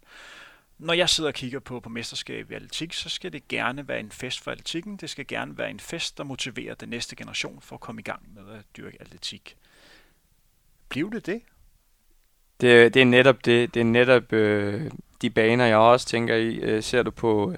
Når 0.78 0.94
jeg 0.94 1.10
sidder 1.10 1.30
og 1.30 1.34
kigger 1.34 1.60
på, 1.60 1.80
på 1.80 1.90
mesterskab 1.90 2.52
i 2.52 2.54
atletik, 2.54 2.94
så 2.94 3.10
skal 3.10 3.34
det 3.34 3.48
gerne 3.48 3.88
være 3.88 4.00
en 4.00 4.12
fest 4.12 4.40
for 4.40 4.52
atletikken. 4.52 4.98
Det 4.98 5.10
skal 5.10 5.28
gerne 5.28 5.58
være 5.58 5.70
en 5.70 5.80
fest, 5.80 6.18
der 6.18 6.24
motiverer 6.24 6.76
den 6.76 6.90
næste 6.90 7.16
generation 7.16 7.62
for 7.62 7.76
at 7.76 7.80
komme 7.80 8.02
i 8.02 8.04
gang 8.04 8.34
med 8.34 8.54
at 8.54 8.66
dyrke 8.78 8.98
atletik. 9.00 9.58
Bliver 10.90 11.10
det 11.10 11.26
det? 11.26 11.42
Det, 12.62 12.94
det 12.94 13.02
er 13.02 13.06
netop 13.06 13.46
det. 13.46 13.74
Det 13.74 13.80
er 13.80 13.84
netop 13.84 14.34
øh, 14.34 14.92
de 15.22 15.30
baner, 15.30 15.66
jeg 15.66 15.78
også 15.78 16.08
tænker 16.08 16.36
i. 16.36 16.56
Øh, 16.56 16.84
ser 16.84 17.04
du 17.04 17.12
på 17.12 17.52
øh, 17.52 17.58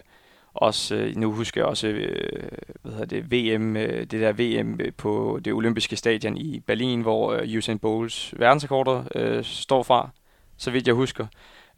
også, 0.55 0.95
øh, 0.95 1.15
nu 1.15 1.31
husker 1.31 1.62
jeg 1.62 1.67
også, 1.67 1.88
øh, 1.88 2.41
hvad 2.81 2.91
hedder 2.91 3.05
det, 3.05 3.31
VM, 3.31 3.77
øh, 3.77 4.00
det 4.00 4.12
der 4.12 4.33
VM 4.33 4.79
på 4.97 5.39
det 5.45 5.53
olympiske 5.53 5.95
stadion 5.95 6.38
i 6.38 6.59
Berlin, 6.59 7.01
hvor 7.01 7.41
Usain 7.57 7.79
Bolts 7.79 8.33
verdensrekorder 8.38 9.03
øh, 9.15 9.43
står 9.43 9.83
fra, 9.83 10.09
så 10.57 10.71
vidt 10.71 10.88
jeg 10.88 10.95
husker. 10.95 11.27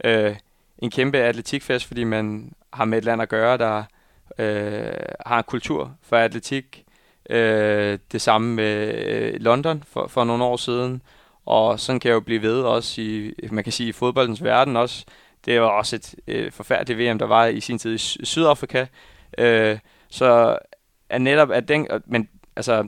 Øh, 0.04 0.36
en 0.80 0.92
kæmpe 0.92 1.18
atletikfest, 1.18 1.86
fordi 1.86 2.04
man 2.04 2.54
har 2.74 2.86
med 2.86 2.98
et 2.98 3.06
land 3.06 3.22
at 3.22 3.30
gøre, 3.30 3.58
der 3.58 3.84
øh, 4.38 4.92
har 5.26 5.38
en 5.38 5.44
kultur 5.44 5.96
for 6.02 6.18
atletik. 6.18 6.84
Øh, 7.30 8.00
det 8.12 8.22
samme 8.22 8.56
med 8.56 8.94
øh, 9.06 9.34
London 9.40 9.84
for, 9.88 10.08
for 10.08 10.24
nogle 10.24 10.44
år 10.44 10.58
siden. 10.58 11.02
Og 11.46 11.80
sådan 11.80 12.00
kan 12.00 12.10
jeg 12.10 12.16
jo 12.16 12.20
blive 12.20 12.42
ved 12.42 12.62
også 12.62 13.02
i, 13.02 13.34
man 13.52 13.64
kan 13.64 13.74
sige, 13.74 13.90
i 13.90 13.92
fodboldens 13.92 14.44
verden 14.44 14.76
også. 14.76 15.06
Det 15.48 15.62
var 15.62 15.68
også 15.68 15.96
et 15.96 16.16
øh, 16.28 16.52
forfærdeligt 16.52 17.00
VM, 17.00 17.20
der 17.20 17.26
var 17.26 17.46
i 17.46 17.60
sin 17.60 17.78
tid 17.78 17.94
i 17.94 18.26
Sydafrika. 18.26 18.86
Øh, 19.38 19.80
så 20.10 20.58
er 21.10 21.18
netop 21.18 21.52
at 21.52 21.68
den, 21.68 21.88
men 22.06 22.30
altså, 22.56 22.88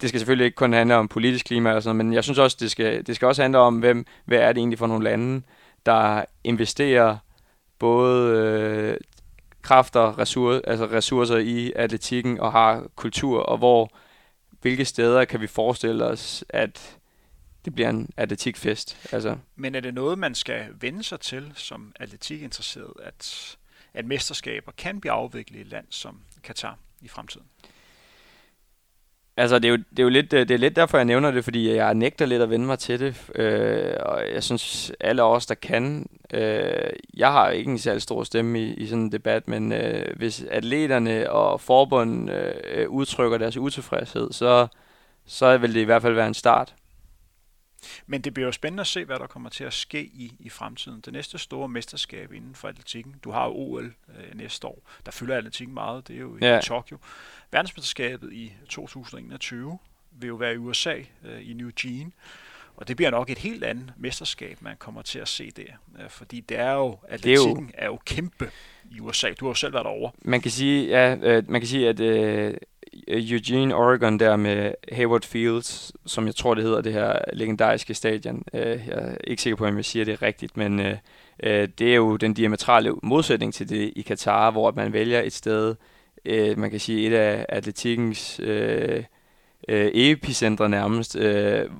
det 0.00 0.08
skal 0.08 0.20
selvfølgelig 0.20 0.44
ikke 0.44 0.54
kun 0.54 0.72
handle 0.72 0.96
om 0.96 1.08
politisk 1.08 1.46
klima 1.46 1.72
og 1.72 1.82
sådan 1.82 1.96
men 1.96 2.12
jeg 2.12 2.24
synes 2.24 2.38
også, 2.38 2.56
det 2.60 2.70
skal, 2.70 3.06
det 3.06 3.16
skal 3.16 3.28
også 3.28 3.42
handle 3.42 3.58
om, 3.58 3.78
hvem, 3.78 4.06
hvad 4.24 4.38
er 4.38 4.52
det 4.52 4.58
egentlig 4.58 4.78
for 4.78 4.86
nogle 4.86 5.04
lande, 5.04 5.42
der 5.86 6.24
investerer 6.44 7.16
både 7.78 8.36
øh, 8.36 8.96
kræfter, 9.62 10.18
ressourcer, 10.18 10.60
altså 10.64 10.86
ressourcer 10.86 11.36
i 11.36 11.72
atletikken 11.76 12.40
og 12.40 12.52
har 12.52 12.86
kultur, 12.96 13.40
og 13.40 13.58
hvor 13.58 13.90
hvilke 14.60 14.84
steder 14.84 15.24
kan 15.24 15.40
vi 15.40 15.46
forestille 15.46 16.04
os, 16.04 16.44
at 16.48 16.97
det 17.68 17.74
bliver 17.74 17.90
en 17.90 18.10
atletikfest. 18.16 19.08
Altså. 19.12 19.36
Men 19.56 19.74
er 19.74 19.80
det 19.80 19.94
noget, 19.94 20.18
man 20.18 20.34
skal 20.34 20.66
vende 20.80 21.02
sig 21.02 21.20
til 21.20 21.52
som 21.54 21.92
atletikinteresseret, 21.96 22.92
at, 23.02 23.56
at 23.94 24.04
mesterskaber 24.04 24.72
kan 24.72 25.00
blive 25.00 25.12
afviklet 25.12 25.58
i 25.58 25.60
et 25.60 25.66
land 25.66 25.86
som 25.90 26.20
Katar 26.42 26.78
i 27.00 27.08
fremtiden? 27.08 27.46
Altså, 29.36 29.58
det 29.58 29.64
er, 29.64 29.68
jo, 29.68 29.76
det, 29.76 29.98
er 29.98 30.02
jo 30.02 30.08
lidt, 30.08 30.30
det 30.30 30.50
er 30.50 30.56
lidt 30.56 30.76
derfor, 30.76 30.98
jeg 30.98 31.04
nævner 31.04 31.30
det, 31.30 31.44
fordi 31.44 31.74
jeg 31.74 31.94
nægter 31.94 32.26
lidt 32.26 32.42
at 32.42 32.50
vende 32.50 32.66
mig 32.66 32.78
til 32.78 33.00
det. 33.00 33.30
Øh, 33.34 33.94
og 34.00 34.22
jeg 34.34 34.42
synes, 34.42 34.92
alle 35.00 35.22
os, 35.22 35.46
der 35.46 35.54
kan... 35.54 36.06
Øh, 36.32 36.90
jeg 37.14 37.32
har 37.32 37.50
ikke 37.50 37.70
en 37.70 37.78
særlig 37.78 38.02
stor 38.02 38.24
stemme 38.24 38.60
i, 38.60 38.74
i 38.74 38.86
sådan 38.86 39.02
en 39.02 39.12
debat, 39.12 39.48
men 39.48 39.72
øh, 39.72 40.16
hvis 40.16 40.44
atleterne 40.50 41.30
og 41.30 41.60
forbund 41.60 42.30
øh, 42.30 42.88
udtrykker 42.88 43.38
deres 43.38 43.56
utilfredshed, 43.56 44.32
så, 44.32 44.66
så 45.26 45.58
vil 45.58 45.74
det 45.74 45.80
i 45.80 45.84
hvert 45.84 46.02
fald 46.02 46.14
være 46.14 46.28
en 46.28 46.34
start. 46.34 46.74
Men 48.06 48.20
det 48.20 48.34
bliver 48.34 48.46
jo 48.46 48.52
spændende 48.52 48.80
at 48.80 48.86
se, 48.86 49.04
hvad 49.04 49.18
der 49.18 49.26
kommer 49.26 49.50
til 49.50 49.64
at 49.64 49.72
ske 49.72 50.02
i, 50.02 50.34
i 50.38 50.48
fremtiden. 50.48 51.00
Det 51.00 51.12
næste 51.12 51.38
store 51.38 51.68
mesterskab 51.68 52.32
inden 52.32 52.54
for 52.54 52.68
atletikken. 52.68 53.14
Du 53.24 53.30
har 53.30 53.44
jo 53.44 53.52
OL 53.52 53.94
øh, 54.08 54.34
næste 54.34 54.66
år. 54.66 54.82
Der 55.06 55.12
fylder 55.12 55.36
atletikken 55.36 55.74
meget. 55.74 56.08
Det 56.08 56.16
er 56.16 56.20
jo 56.20 56.38
ja. 56.40 56.58
i 56.58 56.62
Tokyo. 56.62 56.98
Verdensmesterskabet 57.50 58.32
i 58.32 58.52
2021 58.68 59.78
vil 60.10 60.28
jo 60.28 60.34
være 60.34 60.54
i 60.54 60.56
USA, 60.56 60.94
øh, 61.24 61.50
i 61.50 61.52
New 61.52 61.70
Jean. 61.84 62.12
Og 62.76 62.88
det 62.88 62.96
bliver 62.96 63.10
nok 63.10 63.30
et 63.30 63.38
helt 63.38 63.64
andet 63.64 63.92
mesterskab, 63.96 64.62
man 64.62 64.76
kommer 64.78 65.02
til 65.02 65.18
at 65.18 65.28
se 65.28 65.50
der. 65.50 66.02
Øh, 66.02 66.10
fordi 66.10 66.40
det 66.40 66.58
er 66.58 66.72
jo, 66.72 66.98
atletikken 67.08 67.66
det 67.66 67.74
er, 67.78 67.84
jo, 67.84 67.86
er 67.86 67.86
jo 67.86 67.98
kæmpe 68.06 68.50
i 68.90 69.00
USA. 69.00 69.32
Du 69.40 69.44
har 69.44 69.50
jo 69.50 69.54
selv 69.54 69.72
været 69.72 69.84
derovre. 69.84 70.12
Man 70.22 70.40
kan 70.40 70.50
sige, 70.50 70.88
ja, 70.88 71.16
øh, 71.16 71.50
man 71.50 71.60
kan 71.60 71.68
sige 71.68 71.88
at 71.88 72.00
øh, 72.00 72.54
Øh, 73.08 73.30
Eugene, 73.30 73.74
Oregon 73.74 74.18
der 74.18 74.36
med 74.36 74.72
Hayward 74.92 75.24
Fields, 75.24 75.92
som 76.06 76.26
jeg 76.26 76.34
tror 76.34 76.54
det 76.54 76.64
hedder, 76.64 76.80
det 76.80 76.92
her 76.92 77.18
legendariske 77.32 77.94
stadion. 77.94 78.42
Øh, 78.54 78.60
jeg 78.62 78.78
er 78.86 79.14
ikke 79.24 79.42
sikker 79.42 79.56
på, 79.56 79.66
om 79.66 79.76
jeg 79.76 79.84
siger 79.84 80.04
det 80.04 80.22
rigtigt, 80.22 80.56
men 80.56 80.80
øh, 80.80 80.96
det 81.78 81.80
er 81.80 81.94
jo 81.94 82.16
den 82.16 82.34
diametrale 82.34 82.92
modsætning 83.02 83.54
til 83.54 83.68
det 83.68 83.92
i 83.96 84.02
Katar, 84.02 84.50
hvor 84.50 84.72
man 84.76 84.92
vælger 84.92 85.22
et 85.22 85.32
sted, 85.32 85.76
man 86.56 86.70
kan 86.70 86.80
sige 86.80 87.06
et 87.06 87.12
af 87.12 87.46
atletikkens 87.48 88.40
epicentre 89.68 90.68
nærmest, 90.68 91.18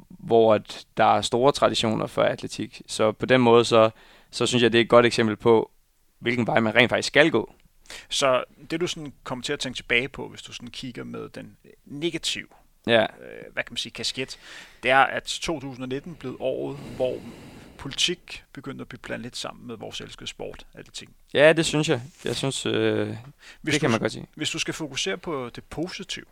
hvor 0.09 0.55
at 0.55 0.87
der 0.97 1.17
er 1.17 1.21
store 1.21 1.53
traditioner 1.53 2.07
for 2.07 2.23
atletik. 2.23 2.83
Så 2.87 3.13
på 3.13 3.27
den 3.27 3.41
måde, 3.41 3.65
så, 3.65 3.91
så 4.31 4.47
synes 4.47 4.63
jeg, 4.63 4.73
det 4.73 4.79
er 4.79 4.83
et 4.83 4.89
godt 4.89 5.07
eksempel 5.07 5.37
på, 5.37 5.71
hvilken 6.19 6.47
vej 6.47 6.61
man 6.61 6.75
rent 6.75 6.89
faktisk 6.89 7.07
skal 7.07 7.31
gå. 7.31 7.53
Så 8.09 8.45
det 8.71 8.81
du 8.81 8.87
sådan 8.87 9.13
kommer 9.25 9.43
til 9.43 9.53
at 9.53 9.61
tænke 9.61 9.77
tilbage 9.77 10.09
på, 10.09 10.29
hvis 10.29 10.43
du 10.43 10.53
sådan 10.53 10.71
kigger 10.71 11.05
med 11.05 11.29
den 11.29 11.57
negative 11.85 12.49
ja. 12.89 13.03
øh, 13.03 13.53
hvad 13.53 13.65
kan 13.65 13.73
man 13.73 13.77
sige, 13.77 13.93
kasket, 13.93 14.39
det 14.83 14.91
er, 14.91 14.99
at 14.99 15.23
2019 15.23 16.15
blev 16.15 16.37
året, 16.41 16.79
hvor 16.97 17.21
politik 17.79 18.45
begyndte 18.53 18.83
at 18.83 18.89
blive 18.89 19.01
blandet 19.01 19.23
lidt 19.23 19.37
sammen 19.37 19.67
med 19.67 19.77
vores 19.77 20.01
elskede 20.01 20.27
sport, 20.27 20.67
ting. 20.93 21.15
Ja, 21.35 21.53
det 21.53 21.67
synes 21.67 21.89
jeg. 21.89 22.03
Jeg 22.25 22.37
synes, 22.37 22.67
øh, 22.67 23.17
hvis 23.61 23.75
det 23.75 23.81
kan 23.81 23.89
du, 23.89 23.91
man 23.91 24.01
godt 24.01 24.13
sige. 24.13 24.27
Hvis 24.35 24.51
du 24.51 24.59
skal 24.59 24.75
fokusere 24.75 25.19
på 25.19 25.51
det 25.55 25.65
positive. 25.65 26.25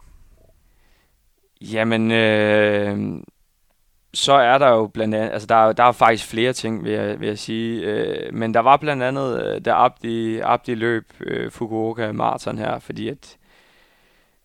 Jamen, 1.61 2.11
øh, 2.11 3.23
så 4.17 4.33
er 4.33 4.59
der 4.59 4.69
jo 4.69 4.87
blandt 4.87 5.15
andet, 5.15 5.31
altså 5.31 5.47
der, 5.47 5.73
der 5.73 5.85
er 5.85 5.93
faktisk 5.93 6.27
flere 6.27 6.53
ting, 6.53 6.85
vil 6.85 6.93
jeg, 6.93 7.21
vil 7.21 7.29
jeg 7.29 7.39
sige. 7.39 7.81
Øh, 7.81 8.35
men 8.35 8.55
der 8.55 8.61
var 8.61 8.77
blandt 8.77 9.03
andet, 9.03 9.45
øh, 9.45 9.61
der 9.65 9.75
Abdi, 9.75 10.39
Abdi 10.39 10.75
løb 10.75 11.13
øh, 11.21 11.51
Fukuoka 11.51 12.13
Marathon 12.13 12.59
her, 12.59 12.79
fordi 12.79 13.09
at 13.09 13.37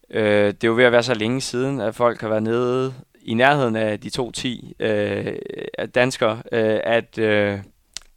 øh, 0.10 0.48
det 0.48 0.64
er 0.64 0.68
jo 0.68 0.74
ved 0.74 0.84
at 0.84 0.92
være 0.92 1.04
så 1.04 1.14
længe 1.14 1.42
siden, 1.42 1.82
at 1.82 1.96
folk 1.96 2.22
har 2.22 2.30
været 2.30 2.44
nede 2.44 2.94
i 3.22 3.34
nærheden 3.34 3.76
af 3.76 4.00
de 4.00 4.10
2.10 4.20 4.72
øh, 4.80 5.38
danskere, 5.96 6.42
øh, 6.52 6.80
at, 6.84 7.18
øh, 7.18 7.60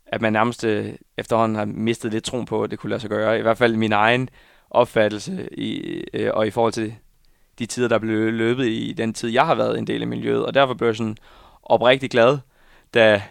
at 0.07 0.23
man 0.23 0.33
nærmest 0.33 0.65
øh, 0.65 0.93
efterhånden 1.17 1.57
har 1.57 1.65
mistet 1.65 2.13
lidt 2.13 2.25
tro 2.25 2.43
på, 2.43 2.63
at 2.63 2.71
det 2.71 2.79
kunne 2.79 2.91
lade 2.91 3.01
sig 3.01 3.11
gøre. 3.11 3.39
I 3.39 3.43
hvert 3.43 3.59
fald 3.59 3.77
min 3.77 3.93
egen 3.93 4.29
opfattelse, 4.71 5.49
i, 5.53 6.01
øh, 6.15 6.31
og 6.35 6.47
i 6.47 6.51
forhold 6.51 6.73
til 6.73 6.95
de 7.59 7.67
tider, 7.67 7.89
der 7.89 7.99
blev 7.99 8.33
løbet 8.33 8.67
i 8.67 8.95
den 8.97 9.15
tid, 9.15 9.31
jeg 9.31 9.47
har 9.47 9.55
været 9.55 9.79
en 9.79 9.87
del 9.87 10.03
af 10.03 10.09
miljøet. 10.09 10.47
Og 10.47 10.55
derfor 10.55 10.75
blev 10.75 10.89
jeg 10.89 10.97
sådan 10.97 11.17
oprigtig 11.67 12.11
glad, 12.11 12.39
da 12.95 13.23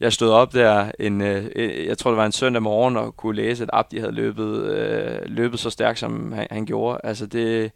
jeg 0.00 0.12
stod 0.12 0.30
op 0.30 0.52
der, 0.52 0.90
en, 0.98 1.20
øh, 1.20 1.50
øh, 1.56 1.86
jeg 1.86 1.98
tror 1.98 2.10
det 2.10 2.18
var 2.18 2.26
en 2.26 2.32
søndag 2.32 2.62
morgen, 2.62 2.96
og 2.96 3.16
kunne 3.16 3.36
læse, 3.36 3.62
at 3.62 3.70
Abdi 3.72 3.98
havde 3.98 4.12
løbet, 4.12 4.64
øh, 4.64 5.18
løbet 5.26 5.60
så 5.60 5.70
stærkt, 5.70 5.98
som 5.98 6.32
han, 6.32 6.46
han 6.50 6.66
gjorde. 6.66 7.00
Altså 7.04 7.26
det, 7.26 7.72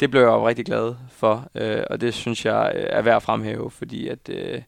det 0.00 0.10
blev 0.10 0.22
jeg 0.22 0.30
rigtig 0.30 0.66
glad 0.66 0.94
for, 1.10 1.48
øh, 1.54 1.82
og 1.90 2.00
det 2.00 2.14
synes 2.14 2.46
jeg 2.46 2.72
øh, 2.74 2.84
er 2.88 3.02
værd 3.02 3.16
at 3.16 3.22
fremhæve, 3.22 3.70
fordi 3.70 4.08
at, 4.08 4.28
øh, 4.28 4.62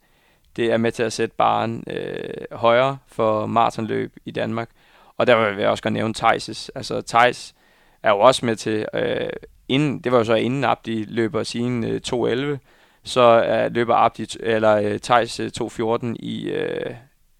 det 0.56 0.72
er 0.72 0.76
med 0.76 0.92
til 0.92 1.02
at 1.02 1.12
sætte 1.12 1.34
baren 1.36 1.84
øh, 1.86 2.34
højere 2.52 2.98
for 3.06 3.46
maratonløb 3.46 4.16
i 4.24 4.30
Danmark. 4.30 4.70
Og 5.16 5.26
der 5.26 5.50
vil 5.50 5.60
jeg 5.60 5.68
også 5.68 5.82
godt 5.82 5.94
nævne 5.94 6.14
Thijs. 6.14 6.68
Altså 6.74 7.02
Thijs 7.02 7.54
er 8.02 8.10
jo 8.10 8.18
også 8.18 8.46
med 8.46 8.56
til, 8.56 8.86
øh, 8.94 9.30
inden, 9.68 9.98
det 9.98 10.12
var 10.12 10.18
jo 10.18 10.24
så 10.24 10.34
inden 10.34 10.64
Abdi 10.64 11.04
løber 11.08 11.42
sin 11.42 11.84
øh, 11.84 12.00
2.11, 12.06 12.58
så 13.04 13.64
uh, 13.66 13.74
løber 13.74 13.94
Abdi, 13.94 14.26
eller 14.40 14.92
uh, 14.92 14.98
Thijs 14.98 15.40
uh, 15.40 15.46
2.14 15.46 16.14
i, 16.18 16.50
uh, 16.50 16.94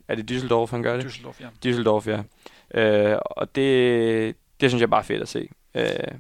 er 0.09 0.15
det 0.15 0.31
Düsseldorf, 0.31 0.71
han 0.71 0.83
gør 0.83 0.97
det? 0.97 1.07
Düsseldorf, 1.07 1.41
ja. 1.41 1.49
Düsseldorf, 1.67 2.09
ja. 2.09 2.23
Uh, 3.15 3.19
og 3.25 3.55
det, 3.55 4.37
det 4.61 4.71
synes 4.71 4.81
jeg 4.81 4.91
bare 4.91 5.01
er 5.01 5.05
fedt 5.05 5.23
at 5.23 5.29
se. 5.29 5.49
Uh, 5.75 6.19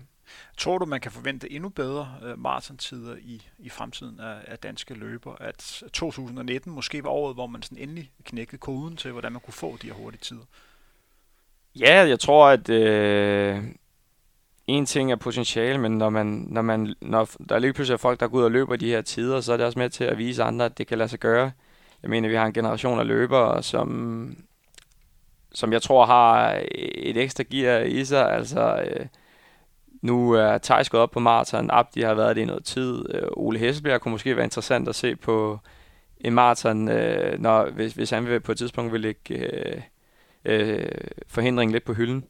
Tror 0.58 0.78
du, 0.78 0.86
man 0.86 1.00
kan 1.00 1.12
forvente 1.12 1.52
endnu 1.52 1.68
bedre 1.68 2.14
uh, 2.22 2.38
maratontider 2.38 3.16
i, 3.20 3.42
i 3.58 3.68
fremtiden 3.68 4.20
af, 4.20 4.36
af 4.46 4.58
danske 4.58 4.94
løber? 4.94 5.34
At 5.40 5.82
2019 5.92 6.72
måske 6.72 7.04
var 7.04 7.10
året, 7.10 7.34
hvor 7.34 7.46
man 7.46 7.62
sådan 7.62 7.78
endelig 7.78 8.10
knækkede 8.24 8.58
koden 8.58 8.96
til, 8.96 9.12
hvordan 9.12 9.32
man 9.32 9.40
kunne 9.40 9.54
få 9.54 9.78
de 9.82 9.86
her 9.86 9.94
hurtige 9.94 10.20
tider? 10.20 10.44
Ja, 11.76 12.06
jeg 12.08 12.20
tror, 12.20 12.48
at 12.48 12.68
øh, 12.68 13.64
en 14.70 14.86
ting 14.86 15.12
er 15.12 15.16
potentiale, 15.16 15.78
men 15.78 15.98
når, 15.98 16.10
man, 16.10 16.46
når, 16.48 16.62
man, 16.62 16.94
når 17.00 17.30
der 17.48 17.54
er 17.54 17.58
lige 17.58 17.72
pludselig 17.72 17.94
er 17.94 17.98
folk, 17.98 18.20
der 18.20 18.28
går 18.28 18.38
ud 18.38 18.44
og 18.44 18.50
løber 18.50 18.76
de 18.76 18.90
her 18.90 19.00
tider, 19.00 19.40
så 19.40 19.52
er 19.52 19.56
det 19.56 19.66
også 19.66 19.78
med 19.78 19.90
til 19.90 20.04
at 20.04 20.18
vise 20.18 20.42
andre, 20.42 20.64
at 20.64 20.78
det 20.78 20.86
kan 20.86 20.98
lade 20.98 21.08
sig 21.08 21.18
gøre. 21.18 21.52
Jeg 22.02 22.10
mener, 22.10 22.28
vi 22.28 22.34
har 22.34 22.46
en 22.46 22.52
generation 22.52 22.98
af 22.98 23.06
løbere, 23.06 23.62
som, 23.62 24.36
som 25.52 25.72
jeg 25.72 25.82
tror 25.82 26.06
har 26.06 26.60
et 26.94 27.16
ekstra 27.16 27.44
gear 27.50 27.80
i 27.80 28.04
sig. 28.04 28.32
Altså, 28.32 28.82
øh, 28.86 29.06
nu 30.02 30.32
er 30.32 30.58
Thijs 30.58 30.90
gået 30.90 31.02
op 31.02 31.10
på 31.10 31.20
maraton, 31.20 31.70
Abdi 31.70 32.00
har 32.00 32.14
været 32.14 32.36
det 32.36 32.42
i 32.42 32.44
noget 32.44 32.64
tid. 32.64 33.14
Øh, 33.14 33.28
Ole 33.32 33.58
Hesselbjerg 33.58 34.00
kunne 34.00 34.12
måske 34.12 34.36
være 34.36 34.44
interessant 34.44 34.88
at 34.88 34.94
se 34.94 35.16
på 35.16 35.58
en 36.20 36.34
maraton, 36.34 36.88
øh, 36.88 37.40
når, 37.40 37.70
hvis, 37.70 37.92
hvis 37.92 38.10
han 38.10 38.26
vil, 38.26 38.40
på 38.40 38.52
et 38.52 38.58
tidspunkt 38.58 38.92
vil 38.92 39.00
lægge 39.00 39.34
øh, 39.34 39.80
øh, 40.44 40.88
forhindringen 41.26 41.72
lidt 41.72 41.84
på 41.84 41.92
hylden. 41.92 42.24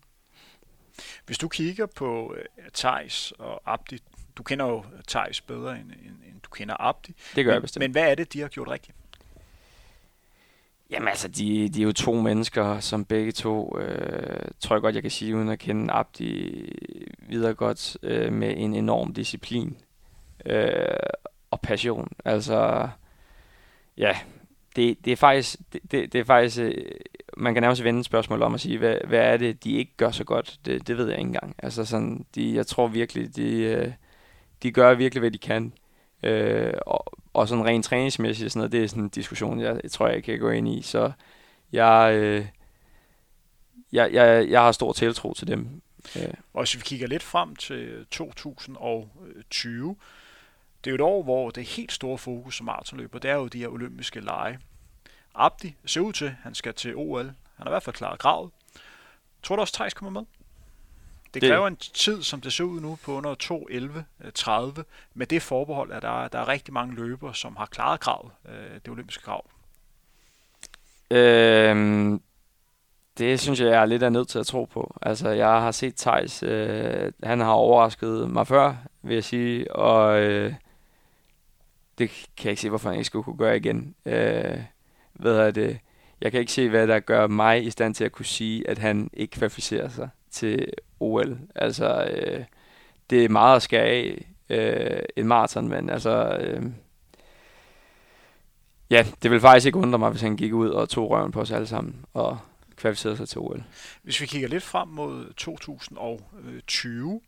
Hvis 1.30 1.38
du 1.38 1.48
kigger 1.48 1.86
på 1.86 2.28
uh, 2.30 2.36
Thijs 2.74 3.32
og 3.38 3.62
Abdi, 3.66 3.98
du 4.36 4.42
kender 4.42 4.66
jo 4.66 4.84
Thijs 5.08 5.40
bedre 5.40 5.80
end, 5.80 5.90
end, 5.90 6.16
end 6.26 6.40
du 6.44 6.50
kender 6.50 6.76
Abdi. 6.80 7.14
Det 7.36 7.44
gør 7.44 7.50
men, 7.50 7.54
jeg 7.54 7.62
bestemt. 7.62 7.80
Men 7.80 7.90
hvad 7.90 8.10
er 8.10 8.14
det, 8.14 8.32
de 8.32 8.40
har 8.40 8.48
gjort 8.48 8.68
rigtigt? 8.68 8.96
Jamen 10.90 11.08
altså, 11.08 11.28
de, 11.28 11.68
de 11.68 11.80
er 11.80 11.84
jo 11.84 11.92
to 11.92 12.14
mennesker, 12.14 12.80
som 12.80 13.04
begge 13.04 13.32
to, 13.32 13.78
øh, 13.78 14.48
tror 14.60 14.76
jeg 14.76 14.80
godt, 14.80 14.94
jeg 14.94 15.02
kan 15.02 15.10
sige, 15.10 15.36
uden 15.36 15.48
at 15.48 15.58
kende 15.58 15.92
Abdi 15.92 16.72
videre 17.18 17.54
godt, 17.54 17.96
øh, 18.02 18.32
med 18.32 18.54
en 18.56 18.74
enorm 18.74 19.14
disciplin 19.14 19.76
øh, 20.46 20.84
og 21.50 21.60
passion. 21.60 22.08
Altså, 22.24 22.88
ja, 23.96 24.18
det, 24.76 25.04
det 25.04 25.12
er 25.12 25.16
faktisk, 25.16 25.58
det, 25.72 25.80
det, 25.90 26.12
det 26.12 26.20
er 26.20 26.24
faktisk 26.24 26.58
øh, 26.58 26.84
man 27.40 27.54
kan 27.54 27.62
nærmest 27.62 27.84
vende 27.84 28.04
spørgsmålet 28.04 28.04
spørgsmål 28.04 28.42
om 28.42 28.54
at 28.54 28.60
sige, 28.60 28.78
hvad, 28.78 28.96
hvad 29.06 29.20
er 29.20 29.36
det, 29.36 29.64
de 29.64 29.72
ikke 29.72 29.92
gør 29.96 30.10
så 30.10 30.24
godt? 30.24 30.60
Det, 30.64 30.86
det 30.86 30.96
ved 30.96 31.08
jeg 31.08 31.18
ikke 31.18 31.26
engang. 31.26 31.54
Altså 31.58 31.84
sådan, 31.84 32.26
de, 32.34 32.54
jeg 32.54 32.66
tror 32.66 32.88
virkelig, 32.88 33.36
de, 33.36 33.52
øh, 33.52 33.92
de 34.62 34.72
gør 34.72 34.94
virkelig, 34.94 35.20
hvad 35.20 35.30
de 35.30 35.38
kan. 35.38 35.72
Øh, 36.22 36.72
og, 36.86 37.18
og 37.34 37.48
sådan 37.48 37.64
rent 37.64 37.84
træningsmæssigt, 37.84 38.52
sådan 38.52 38.60
noget, 38.60 38.72
det 38.72 38.84
er 38.84 38.88
sådan 38.88 39.02
en 39.02 39.08
diskussion, 39.08 39.60
jeg, 39.60 39.80
jeg 39.82 39.90
tror, 39.90 40.08
jeg 40.08 40.24
kan 40.24 40.38
gå 40.38 40.50
ind 40.50 40.68
i. 40.68 40.82
Så 40.82 41.12
jeg, 41.72 42.14
øh, 42.14 42.46
jeg, 43.92 44.12
jeg, 44.12 44.50
jeg 44.50 44.60
har 44.60 44.72
stor 44.72 44.92
tiltro 44.92 45.34
til 45.34 45.46
dem. 45.46 45.82
Øh. 46.16 46.34
Og 46.54 46.60
hvis 46.60 46.76
vi 46.76 46.80
kigger 46.84 47.06
lidt 47.06 47.22
frem 47.22 47.56
til 47.56 48.06
2020, 48.10 49.96
det 50.84 50.90
er 50.90 50.92
jo 50.92 50.94
et 50.94 51.00
år, 51.00 51.22
hvor 51.22 51.50
det 51.50 51.64
helt 51.64 51.92
store 51.92 52.18
fokus 52.18 52.56
som 52.56 52.66
maratonløber, 52.66 53.18
det 53.18 53.30
er 53.30 53.34
jo 53.34 53.48
de 53.48 53.58
her 53.58 53.68
olympiske 53.68 54.20
lege. 54.20 54.58
Abdi 55.34 55.74
ser 55.86 56.00
ud 56.00 56.12
til, 56.12 56.34
han 56.42 56.54
skal 56.54 56.74
til 56.74 56.96
OL. 56.96 57.24
Han 57.24 57.34
har 57.56 57.66
i 57.66 57.70
hvert 57.70 57.82
fald 57.82 57.96
klaret 57.96 58.18
kravet. 58.18 58.50
Tror 59.42 59.56
du 59.56 59.60
også, 59.60 59.74
Thijs 59.74 59.94
kommer 59.94 60.20
med? 60.20 60.26
Det 61.34 61.42
kræver 61.42 61.68
det. 61.68 61.70
en 61.70 61.76
tid, 61.76 62.22
som 62.22 62.40
det 62.40 62.52
ser 62.52 62.64
ud 62.64 62.80
nu, 62.80 62.98
på 63.04 63.12
under 63.12 63.34
2.11.30. 64.76 64.82
Med 65.14 65.26
det 65.26 65.42
forbehold, 65.42 65.92
at 65.92 66.02
der, 66.02 66.28
der 66.28 66.38
er 66.38 66.48
rigtig 66.48 66.74
mange 66.74 66.94
løbere, 66.94 67.34
som 67.34 67.56
har 67.56 67.66
klaret 67.66 68.00
kravet, 68.00 68.30
øh, 68.48 68.74
det 68.74 68.88
olympiske 68.88 69.22
krav. 69.22 69.50
Øhm, 71.10 72.22
det 73.18 73.40
synes 73.40 73.60
jeg, 73.60 73.68
jeg 73.68 73.82
er 73.82 73.86
lidt 73.86 74.02
af 74.02 74.12
nødt 74.12 74.28
til 74.28 74.38
at 74.38 74.46
tro 74.46 74.64
på. 74.64 74.96
Altså, 75.02 75.28
jeg 75.28 75.48
har 75.48 75.70
set 75.70 75.96
Thijs, 75.96 76.42
øh, 76.42 77.12
han 77.22 77.40
har 77.40 77.52
overrasket 77.52 78.30
mig 78.30 78.46
før, 78.46 78.74
vil 79.02 79.14
jeg 79.14 79.24
sige, 79.24 79.72
og 79.76 80.20
øh, 80.20 80.54
det 81.98 82.10
kan 82.10 82.44
jeg 82.44 82.50
ikke 82.50 82.62
se, 82.62 82.68
hvorfor 82.68 82.88
han 82.88 82.98
ikke 82.98 83.06
skulle 83.06 83.24
kunne 83.24 83.38
gøre 83.38 83.56
igen. 83.56 83.94
Øh, 84.06 84.58
hvad 85.20 85.36
er 85.36 85.50
det, 85.50 85.78
jeg 86.20 86.30
kan 86.32 86.40
ikke 86.40 86.52
se, 86.52 86.68
hvad 86.68 86.86
der 86.86 87.00
gør 87.00 87.26
mig 87.26 87.64
i 87.64 87.70
stand 87.70 87.94
til 87.94 88.04
at 88.04 88.12
kunne 88.12 88.26
sige, 88.26 88.70
at 88.70 88.78
han 88.78 89.10
ikke 89.12 89.32
kvalificerer 89.32 89.88
sig 89.88 90.08
til 90.30 90.72
OL. 91.00 91.38
Altså, 91.54 92.04
øh, 92.04 92.44
det 93.10 93.24
er 93.24 93.28
meget 93.28 93.56
at 93.56 93.62
skære 93.62 93.84
af 93.84 94.26
øh, 94.48 95.02
en 95.16 95.26
maraton, 95.26 95.68
men 95.68 95.90
altså... 95.90 96.36
Øh, 96.40 96.62
ja, 98.90 99.06
det 99.22 99.30
vil 99.30 99.40
faktisk 99.40 99.66
ikke 99.66 99.78
undre 99.78 99.98
mig, 99.98 100.10
hvis 100.10 100.22
han 100.22 100.36
gik 100.36 100.52
ud 100.52 100.68
og 100.68 100.88
tog 100.88 101.10
røven 101.10 101.32
på 101.32 101.40
os 101.40 101.50
alle 101.50 101.66
sammen 101.66 102.04
og 102.14 102.38
kvalificerede 102.76 103.16
sig 103.16 103.28
til 103.28 103.38
OL. 103.38 103.64
Hvis 104.02 104.20
vi 104.20 104.26
kigger 104.26 104.48
lidt 104.48 104.62
frem 104.62 104.88
mod 104.88 105.32
2020, 105.36 107.20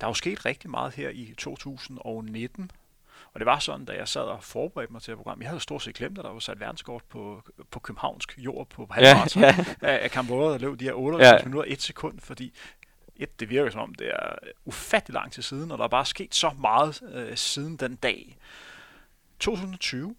der 0.00 0.06
er 0.06 0.10
jo 0.10 0.14
sket 0.14 0.44
rigtig 0.46 0.70
meget 0.70 0.94
her 0.94 1.10
i 1.10 1.34
2019. 1.38 2.70
Og 3.34 3.40
det 3.40 3.46
var 3.46 3.58
sådan, 3.58 3.84
da 3.84 3.92
jeg 3.92 4.08
sad 4.08 4.22
og 4.22 4.42
forberedte 4.42 4.92
mig 4.92 5.02
til 5.02 5.16
program. 5.16 5.40
Jeg 5.40 5.48
havde 5.48 5.60
stort 5.60 5.82
set 5.82 5.94
glemt, 5.94 6.18
at 6.18 6.24
der 6.24 6.30
var 6.30 6.38
sat 6.38 6.60
verdenskort 6.60 7.02
på, 7.08 7.42
på 7.70 7.78
københavnsk 7.78 8.34
jord 8.38 8.68
på 8.68 8.88
halvmarathon. 8.90 9.42
Ja, 9.42 9.64
ja. 9.82 9.96
Af 9.96 10.10
Kambodja, 10.10 10.52
der 10.52 10.58
løb 10.58 10.80
de 10.80 10.84
her 10.84 10.92
58 10.92 11.40
ja. 11.40 11.44
minutter 11.44 11.72
et 11.72 11.82
sekund, 11.82 12.20
fordi 12.20 12.54
et, 13.16 13.40
det 13.40 13.50
virker 13.50 13.70
som 13.70 13.80
om, 13.80 13.94
det 13.94 14.08
er 14.08 14.34
ufattelig 14.64 15.14
lang 15.14 15.32
tid 15.32 15.42
siden, 15.42 15.70
og 15.70 15.78
der 15.78 15.84
er 15.84 15.88
bare 15.88 16.06
sket 16.06 16.34
så 16.34 16.50
meget 16.58 17.02
øh, 17.14 17.36
siden 17.36 17.76
den 17.76 17.96
dag. 17.96 18.36
2020, 19.38 20.14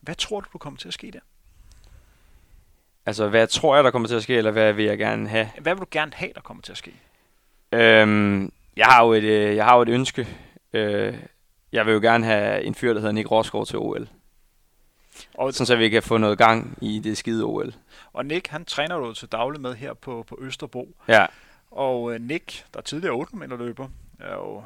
hvad 0.00 0.14
tror 0.14 0.40
du, 0.40 0.46
du 0.52 0.58
kommer 0.58 0.78
til 0.78 0.88
at 0.88 0.94
ske 0.94 1.10
der? 1.10 1.20
Altså, 3.06 3.28
hvad 3.28 3.46
tror 3.46 3.74
jeg, 3.74 3.84
der 3.84 3.90
kommer 3.90 4.08
til 4.08 4.14
at 4.14 4.22
ske, 4.22 4.34
eller 4.34 4.50
hvad 4.50 4.72
vil 4.72 4.84
jeg 4.84 4.98
gerne 4.98 5.28
have? 5.28 5.48
Hvad 5.60 5.74
vil 5.74 5.80
du 5.80 5.86
gerne 5.90 6.12
have, 6.14 6.32
der 6.34 6.40
kommer 6.40 6.62
til 6.62 6.72
at 6.72 6.78
ske? 6.78 6.94
Øhm, 7.72 8.52
jeg 8.76 8.86
har 8.86 9.04
jo 9.04 9.12
et, 9.12 9.24
øh, 9.24 9.56
jeg 9.56 9.64
har 9.64 9.76
jo 9.76 9.82
et 9.82 9.88
ønske. 9.88 10.28
Øh, 10.72 11.14
jeg 11.72 11.86
vil 11.86 11.92
jo 11.92 12.00
gerne 12.00 12.24
have 12.24 12.62
en 12.62 12.74
fyr, 12.74 12.92
der 12.92 13.00
hedder 13.00 13.12
Nick 13.12 13.30
Rosgaard 13.30 13.66
til 13.66 13.78
OL. 13.78 14.08
Og 15.34 15.54
sådan 15.54 15.66
så 15.66 15.76
vi 15.76 15.88
kan 15.88 16.02
få 16.02 16.18
noget 16.18 16.38
gang 16.38 16.78
i 16.82 16.98
det 16.98 17.18
skide 17.18 17.44
OL. 17.44 17.74
Og 18.12 18.26
Nick, 18.26 18.48
han 18.48 18.64
træner 18.64 18.98
du 18.98 19.12
til 19.12 19.28
daglig 19.28 19.60
med 19.60 19.74
her 19.74 19.94
på, 19.94 20.24
på 20.28 20.38
Østerbro. 20.40 20.96
Ja. 21.08 21.26
Og 21.70 22.02
uh, 22.02 22.14
Nick, 22.14 22.64
der 22.74 22.78
er 22.78 22.82
tidligere 22.82 23.14
800 23.14 23.48
meter 23.48 23.64
løber, 23.64 23.88
er 24.20 24.34
jo 24.34 24.62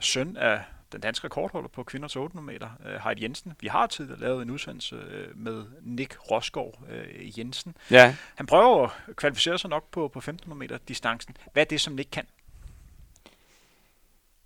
søn 0.00 0.36
af 0.36 0.60
den 0.92 1.00
danske 1.00 1.24
rekordholder 1.24 1.68
på 1.68 1.82
kvinders 1.82 2.16
800 2.16 2.52
meter, 2.52 2.68
uh, 2.84 3.04
Heidi 3.04 3.22
Jensen. 3.22 3.52
Vi 3.60 3.68
har 3.68 3.86
tidligere 3.86 4.20
lavet 4.20 4.42
en 4.42 4.50
udsendelse 4.50 4.96
uh, 4.96 5.38
med 5.38 5.64
Nick 5.82 6.30
Rosgaard 6.30 6.78
uh, 6.82 7.38
Jensen. 7.38 7.76
Ja. 7.90 8.16
Han 8.34 8.46
prøver 8.46 8.84
at 9.08 9.16
kvalificere 9.16 9.58
sig 9.58 9.70
nok 9.70 9.90
på, 9.90 10.08
på 10.08 10.18
1500 10.18 10.58
meter 10.58 10.78
distancen. 10.88 11.36
Hvad 11.52 11.62
er 11.62 11.66
det, 11.66 11.80
som 11.80 11.92
Nick 11.92 12.08
kan? 12.12 12.26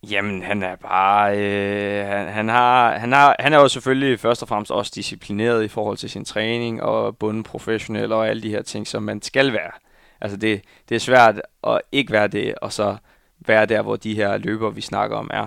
Jamen, 0.03 0.43
han 0.43 0.63
er 0.63 0.77
bare... 0.77 1.39
Øh, 1.39 2.07
han, 2.07 2.29
han, 2.29 2.49
har, 2.49 2.99
han, 2.99 3.13
har, 3.13 3.37
han 3.39 3.53
er 3.53 3.59
jo 3.59 3.69
selvfølgelig 3.69 4.21
først 4.21 4.43
og 4.43 4.49
fremmest 4.49 4.71
også 4.71 4.93
disciplineret 4.95 5.65
i 5.65 5.69
forhold 5.69 5.97
til 5.97 6.11
sin 6.11 6.25
træning 6.25 6.83
og 6.83 7.17
bunden 7.17 7.43
professionel 7.43 8.13
og 8.13 8.29
alle 8.29 8.43
de 8.43 8.51
her 8.51 8.63
ting, 8.63 8.87
som 8.87 9.03
man 9.03 9.23
skal 9.23 9.53
være. 9.53 9.71
Altså, 10.21 10.37
det, 10.37 10.63
det 10.89 10.95
er 10.95 10.99
svært 10.99 11.43
at 11.65 11.81
ikke 11.93 12.13
være 12.13 12.29
det, 12.29 12.55
og 12.55 12.73
så 12.73 12.97
være 13.39 13.67
der, 13.67 13.83
hvor 13.83 13.97
de 13.97 14.15
her 14.15 14.39
løber, 14.39 14.71
vi 14.71 14.81
snakker 14.81 15.17
om, 15.17 15.31
er. 15.33 15.47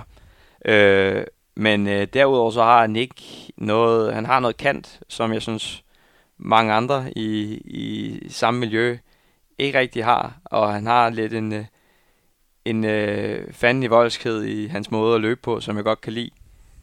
Øh, 0.66 1.24
men 1.56 1.88
øh, 1.88 2.08
derudover 2.14 2.52
så 2.52 2.64
har 2.64 2.88
Nick 2.88 3.22
noget... 3.58 4.14
Han 4.14 4.26
har 4.26 4.40
noget 4.40 4.58
kant, 4.58 5.00
som 5.08 5.34
jeg 5.34 5.42
synes 5.42 5.84
mange 6.38 6.74
andre 6.74 7.14
i, 7.16 7.54
i 7.66 8.20
samme 8.30 8.60
miljø 8.60 8.98
ikke 9.58 9.80
rigtig 9.80 10.06
har. 10.06 10.34
Og 10.46 10.74
han 10.74 10.86
har 10.88 11.10
lidt 11.10 11.34
en... 11.34 11.54
Øh, 11.54 11.66
en 12.66 12.86
øh, 12.86 13.54
fanden 13.54 13.84
i 13.84 13.88
voldskhed 13.88 14.44
i 14.44 14.68
hans 14.68 14.92
måde 14.92 15.16
at 15.16 15.22
løbe 15.22 15.42
på, 15.42 15.60
som 15.60 15.76
jeg 15.76 15.84
godt 15.84 16.02
kan 16.02 16.14
lide. 16.14 16.32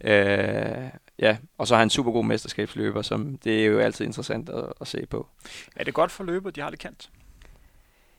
Øh, 0.00 0.90
ja, 1.18 1.36
og 1.58 1.66
så 1.66 1.74
har 1.74 1.78
han 1.78 1.86
en 1.86 1.90
super 1.90 2.12
god 2.12 2.24
mesterskabsløber, 2.24 3.02
som 3.02 3.38
det 3.38 3.62
er 3.62 3.66
jo 3.66 3.78
altid 3.78 4.04
interessant 4.04 4.48
at, 4.48 4.72
at 4.80 4.86
se 4.86 5.06
på. 5.06 5.28
Er 5.76 5.84
det 5.84 5.94
godt 5.94 6.10
for 6.10 6.24
løber, 6.24 6.50
de 6.50 6.60
har 6.60 6.70
det 6.70 6.78
kendt? 6.78 7.10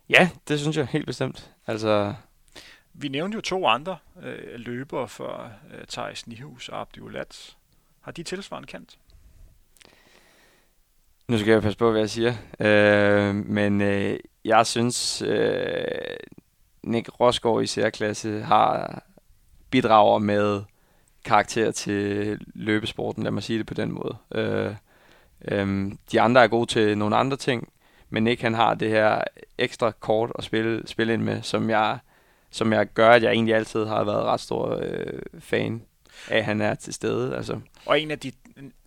Ja, 0.09 0.29
det 0.47 0.59
synes 0.59 0.77
jeg 0.77 0.85
helt 0.85 1.05
bestemt. 1.05 1.51
Altså, 1.67 2.13
vi 2.93 3.07
nævnte 3.07 3.35
jo 3.35 3.41
to 3.41 3.67
andre 3.67 3.97
øh, 4.23 4.59
løbere 4.59 5.07
for 5.07 5.51
øh, 5.73 5.85
Thijs 5.87 6.27
Nihus 6.27 6.69
og 6.69 6.81
Abdi 6.81 6.99
Ulat. 6.99 7.55
Har 8.01 8.11
de 8.11 8.23
tilsvarende 8.23 8.67
kendt? 8.67 8.97
Nu 11.27 11.37
skal 11.37 11.51
jeg 11.51 11.61
passe 11.61 11.77
på, 11.77 11.91
hvad 11.91 11.99
jeg 11.99 12.09
siger. 12.09 12.33
Øh, 12.59 13.35
men 13.35 13.81
øh, 13.81 14.19
jeg 14.45 14.67
synes, 14.67 15.21
øh, 15.21 15.81
Nick 16.89 17.19
Rosgaard 17.19 17.63
i 17.63 17.67
særklasse 17.67 18.41
har 18.41 19.03
bidrager 19.71 20.19
med 20.19 20.63
karakter 21.25 21.71
til 21.71 22.39
løbesporten, 22.53 23.23
lad 23.23 23.31
mig 23.31 23.43
sige 23.43 23.59
det 23.59 23.65
på 23.65 23.73
den 23.73 23.91
måde. 23.91 24.17
Øh, 24.35 24.75
øh, 25.47 25.91
de 26.11 26.21
andre 26.21 26.43
er 26.43 26.47
gode 26.47 26.65
til 26.65 26.97
nogle 26.97 27.15
andre 27.15 27.37
ting, 27.37 27.69
men 28.09 28.23
Nick 28.23 28.41
han 28.41 28.53
har 28.53 28.73
det 28.73 28.89
her 28.89 29.23
ekstra 29.57 29.91
kort 29.91 30.31
at 30.37 30.43
spille, 30.43 30.87
spille 30.87 31.13
ind 31.13 31.21
med, 31.21 31.41
som 31.41 31.69
jeg, 31.69 31.99
som 32.49 32.73
jeg 32.73 32.87
gør, 32.93 33.09
at 33.11 33.23
jeg 33.23 33.31
egentlig 33.31 33.55
altid 33.55 33.85
har 33.85 34.03
været 34.03 34.23
ret 34.23 34.39
stor 34.39 34.79
øh, 34.81 35.21
fan. 35.39 35.81
at 36.27 36.45
han 36.45 36.61
er 36.61 36.75
til 36.75 36.93
stede. 36.93 37.35
Altså. 37.35 37.59
Og 37.85 37.99
en 37.99 38.11
af 38.11 38.19
de 38.19 38.31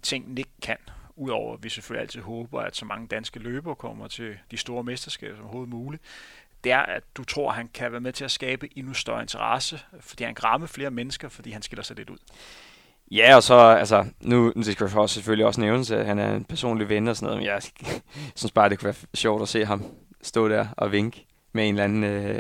ting, 0.03 0.35
Nick 0.35 0.49
kan, 0.63 0.77
udover 1.17 1.55
at 1.55 1.65
vi 1.65 1.69
selvfølgelig 1.69 2.01
altid 2.03 2.21
håber, 2.21 2.61
at 2.61 2.77
så 2.77 2.85
mange 2.85 3.07
danske 3.07 3.39
løbere 3.39 3.75
kommer 3.75 4.09
til 4.09 4.39
de 4.51 4.57
store 4.57 4.85
mesterskaber 4.85 5.37
som 5.37 5.45
overhovedet 5.45 5.71
muligt, 5.71 6.03
det 6.65 6.73
er, 6.73 6.79
at 6.79 7.03
du 7.17 7.25
tror, 7.25 7.51
at 7.51 7.57
han 7.57 7.69
kan 7.75 7.93
være 7.93 8.01
med 8.01 8.13
til 8.13 8.25
at 8.25 8.31
skabe 8.31 8.79
endnu 8.79 8.95
større 8.95 9.21
interesse, 9.21 9.81
fordi 10.01 10.25
han 10.25 10.35
kan 10.35 10.45
ramme 10.45 10.69
flere 10.69 10.91
mennesker, 10.91 11.29
fordi 11.29 11.51
han 11.51 11.63
skiller 11.63 11.83
sig 11.83 11.97
lidt 11.97 12.11
ud. 12.11 12.19
Ja, 13.11 13.37
og 13.37 13.43
så, 13.43 13.55
altså, 13.55 14.07
nu, 14.21 14.53
nu 14.57 14.63
skal 14.63 14.77
jeg 14.81 14.97
også 14.99 15.15
selvfølgelig 15.15 15.47
også 15.47 15.61
nævnes, 15.61 15.91
at 15.91 16.07
han 16.07 16.19
er 16.19 16.35
en 16.35 16.45
personlig 16.45 16.89
ven 16.89 17.09
og 17.09 17.17
sådan 17.17 17.27
noget, 17.27 17.39
men 17.39 17.47
jeg 17.47 17.63
synes 18.41 18.53
bare, 18.53 18.69
det 18.69 18.79
kunne 18.79 18.87
være 18.87 19.07
sjovt 19.15 19.43
at 19.43 19.49
se 19.49 19.65
ham 19.65 19.85
stå 20.23 20.49
der 20.49 20.67
og 20.77 20.93
vinke 20.93 21.27
med 21.53 21.69
en 21.69 21.75
eller 21.75 21.85
anden 21.85 22.05
øh, 22.05 22.37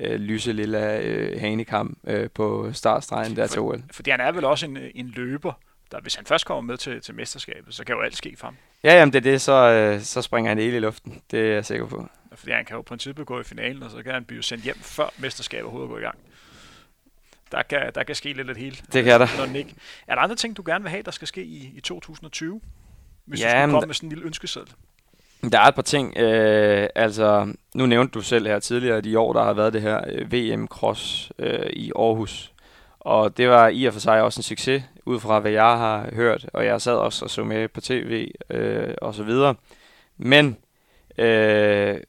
øh, 0.00 0.20
lyse 0.20 0.52
lille 0.52 0.98
øh, 0.98 1.40
hanekam 1.40 1.96
øh, 2.06 2.30
på 2.30 2.72
startstregen 2.72 3.36
der 3.36 3.46
til 3.46 3.60
OL. 3.60 3.82
Fordi 3.92 4.10
han 4.10 4.20
er 4.20 4.32
vel 4.32 4.44
også 4.44 4.66
en, 4.66 4.78
en 4.94 5.06
løber, 5.06 5.52
der 5.92 6.00
hvis 6.00 6.14
han 6.14 6.26
først 6.26 6.46
kommer 6.46 6.60
med 6.60 6.76
til, 6.76 7.00
til 7.00 7.14
mesterskabet, 7.14 7.74
så 7.74 7.84
kan 7.84 7.94
jo 7.94 8.00
alt 8.00 8.16
ske 8.16 8.34
for 8.38 8.46
ham. 8.46 8.56
Ja, 8.84 8.98
jamen 8.98 9.12
det 9.12 9.18
er 9.18 9.30
det, 9.30 9.40
så, 9.40 9.52
øh, 9.52 10.00
så 10.00 10.22
springer 10.22 10.48
han 10.48 10.58
hele 10.58 10.76
i 10.76 10.80
luften. 10.80 11.22
Det 11.30 11.40
er 11.40 11.54
jeg 11.54 11.64
sikker 11.64 11.86
på. 11.86 12.08
Fordi 12.34 12.52
han 12.52 12.64
kan 12.64 12.74
jo 12.74 12.80
i 12.80 12.84
princippet 12.84 13.26
gå 13.26 13.40
i 13.40 13.44
finalen, 13.44 13.82
og 13.82 13.90
så 13.90 14.02
kan 14.02 14.12
han 14.12 14.24
blive 14.24 14.42
sendt 14.42 14.64
hjem 14.64 14.78
før 14.78 15.08
mesterskabet 15.18 15.64
overhovedet 15.64 15.90
går 15.90 15.98
i 15.98 16.02
gang. 16.02 16.18
Der 17.52 17.62
kan, 17.62 17.92
der 17.94 18.02
kan 18.02 18.14
ske 18.14 18.32
lidt 18.32 18.48
af 18.48 18.54
det 18.54 18.56
hele. 18.56 18.76
Det 18.92 19.04
kan 19.04 19.20
der. 19.20 19.26
Når 19.38 19.46
Nick. 19.46 19.68
Er 20.06 20.14
der 20.14 20.22
andre 20.22 20.36
ting, 20.36 20.56
du 20.56 20.62
gerne 20.66 20.84
vil 20.84 20.90
have, 20.90 21.02
der 21.02 21.10
skal 21.10 21.28
ske 21.28 21.44
i, 21.44 21.72
i 21.76 21.80
2020? 21.80 22.60
Hvis 23.24 23.40
ja, 23.40 23.46
du 23.46 23.50
skulle 23.50 23.72
komme 23.72 23.86
med 23.86 23.94
sådan 23.94 24.06
en 24.06 24.10
lille 24.10 24.24
ønskeseddel. 24.24 24.72
Der 25.52 25.60
er 25.60 25.64
et 25.64 25.74
par 25.74 25.82
ting. 25.82 26.16
Øh, 26.16 26.88
altså, 26.94 27.54
nu 27.74 27.86
nævnte 27.86 28.12
du 28.12 28.20
selv 28.20 28.46
her 28.46 28.58
tidligere, 28.58 28.96
at 28.96 29.06
i 29.06 29.14
år 29.14 29.32
der 29.32 29.44
har 29.44 29.52
været 29.52 29.72
det 29.72 29.82
her 29.82 30.00
øh, 30.08 30.32
VM 30.32 30.66
Cross 30.66 31.32
øh, 31.38 31.70
i 31.70 31.92
Aarhus. 31.96 32.52
Og 33.00 33.36
det 33.36 33.48
var 33.48 33.68
i 33.68 33.84
og 33.84 33.92
for 33.92 34.00
sig 34.00 34.22
også 34.22 34.38
en 34.38 34.42
succes, 34.42 34.82
ud 35.08 35.20
fra 35.20 35.38
hvad 35.40 35.50
jeg 35.50 35.78
har 35.78 36.08
hørt. 36.14 36.50
Og 36.52 36.64
jeg 36.64 36.80
sad 36.80 36.94
også 36.94 37.24
og 37.24 37.30
så 37.30 37.44
med 37.44 37.68
på 37.68 37.80
tv 37.80 38.30
øh, 38.50 38.94
og 39.02 39.14
så 39.14 39.22
videre. 39.22 39.54
Men 40.16 40.56
øh, 41.18 42.00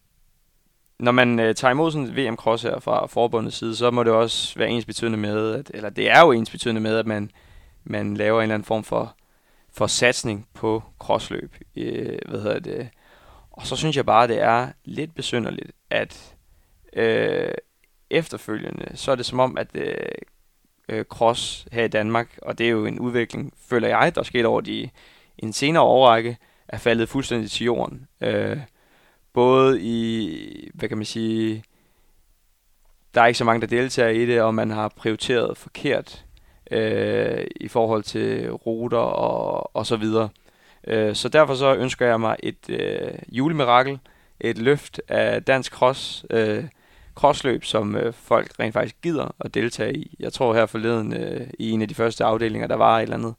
når 0.99 1.11
man 1.11 1.39
øh, 1.39 1.55
tager 1.55 1.71
imod 1.71 1.91
sådan 1.91 2.07
et 2.07 2.15
VM 2.15 2.35
Cross 2.35 2.63
her 2.63 2.79
fra 2.79 3.05
forbundets 3.05 3.57
side, 3.57 3.75
så 3.75 3.91
må 3.91 4.03
det 4.03 4.13
også 4.13 4.59
være 4.59 4.69
ens 4.69 4.85
betydende 4.85 5.17
med, 5.17 5.55
at, 5.55 5.71
eller 5.73 5.89
det 5.89 6.09
er 6.09 6.21
jo 6.21 6.31
ens 6.31 6.49
betydende 6.49 6.81
med, 6.81 6.97
at 6.97 7.07
man, 7.07 7.31
man 7.83 8.17
laver 8.17 8.39
en 8.39 8.43
eller 8.43 8.55
anden 8.55 8.65
form 8.65 8.83
for, 8.83 9.15
for 9.73 9.87
satsning 9.87 10.47
på 10.53 10.83
crossløb. 10.99 11.55
Øh, 11.75 12.19
hvad 12.29 12.41
hedder 12.41 12.59
det? 12.59 12.89
Og 13.51 13.67
så 13.67 13.75
synes 13.75 13.95
jeg 13.95 14.05
bare, 14.05 14.27
det 14.27 14.41
er 14.41 14.67
lidt 14.85 15.15
besynderligt, 15.15 15.71
at 15.89 16.35
øh, 16.93 17.53
efterfølgende, 18.09 18.91
så 18.95 19.11
er 19.11 19.15
det 19.15 19.25
som 19.25 19.39
om, 19.39 19.57
at 19.57 19.67
øh, 19.73 19.95
øh, 20.89 21.05
cross 21.05 21.67
her 21.71 21.83
i 21.83 21.87
Danmark, 21.87 22.27
og 22.41 22.57
det 22.57 22.65
er 22.65 22.69
jo 22.69 22.85
en 22.85 22.99
udvikling, 22.99 23.53
føler 23.69 23.87
jeg, 23.87 24.15
der 24.15 24.21
er 24.21 24.25
sket 24.25 24.45
over 24.45 24.61
de, 24.61 24.89
en 25.37 25.53
senere 25.53 25.83
årrække, 25.83 26.37
er 26.67 26.77
faldet 26.77 27.09
fuldstændig 27.09 27.51
til 27.51 27.65
jorden. 27.65 28.07
Øh, 28.21 28.57
både 29.33 29.81
i, 29.81 30.69
hvad 30.73 30.89
kan 30.89 30.97
man 30.97 31.05
sige, 31.05 31.63
der 33.13 33.21
er 33.21 33.25
ikke 33.25 33.37
så 33.37 33.43
mange, 33.43 33.61
der 33.61 33.67
deltager 33.67 34.09
i 34.09 34.25
det, 34.25 34.41
og 34.41 34.55
man 34.55 34.71
har 34.71 34.87
prioriteret 34.87 35.57
forkert 35.57 36.25
øh, 36.71 37.47
i 37.55 37.67
forhold 37.67 38.03
til 38.03 38.51
ruter 38.51 38.97
og, 38.97 39.75
og 39.75 39.85
så 39.85 39.95
videre. 39.95 40.29
Øh, 40.87 41.15
så 41.15 41.29
derfor 41.29 41.55
så 41.55 41.75
ønsker 41.75 42.05
jeg 42.05 42.19
mig 42.19 42.35
et 42.43 42.69
øh, 42.69 43.11
julemirakel, 43.31 43.99
et 44.39 44.57
løft 44.57 45.01
af 45.07 45.43
dansk 45.43 45.73
cross, 45.73 46.25
øh, 46.29 46.63
krossløb, 47.15 47.63
som 47.63 47.95
øh, 47.95 48.13
folk 48.13 48.51
rent 48.59 48.73
faktisk 48.73 48.95
gider 49.01 49.35
at 49.39 49.53
deltage 49.53 49.97
i. 49.97 50.15
Jeg 50.19 50.33
tror 50.33 50.53
her 50.53 50.65
forleden 50.65 51.13
øh, 51.13 51.47
i 51.59 51.71
en 51.71 51.81
af 51.81 51.87
de 51.87 51.95
første 51.95 52.23
afdelinger, 52.23 52.67
der 52.67 52.75
var 52.75 52.97
et 52.97 53.01
eller 53.01 53.15
andet 53.15 53.35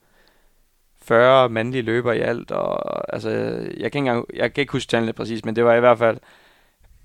40 1.03 1.49
mandlige 1.49 1.83
løber 1.83 2.13
i 2.13 2.21
alt, 2.21 2.51
og 2.51 3.15
altså, 3.15 3.31
jeg 3.31 3.61
kan 3.77 3.85
ikke, 3.85 3.99
engang, 3.99 4.27
jeg 4.35 4.55
kan 4.55 4.63
ikke 4.63 4.73
huske 4.73 4.91
tallene 4.91 5.13
præcis, 5.13 5.45
men 5.45 5.57
det 5.57 5.65
var 5.65 5.75
i 5.75 5.81
hvert 5.81 5.99
fald 5.99 6.19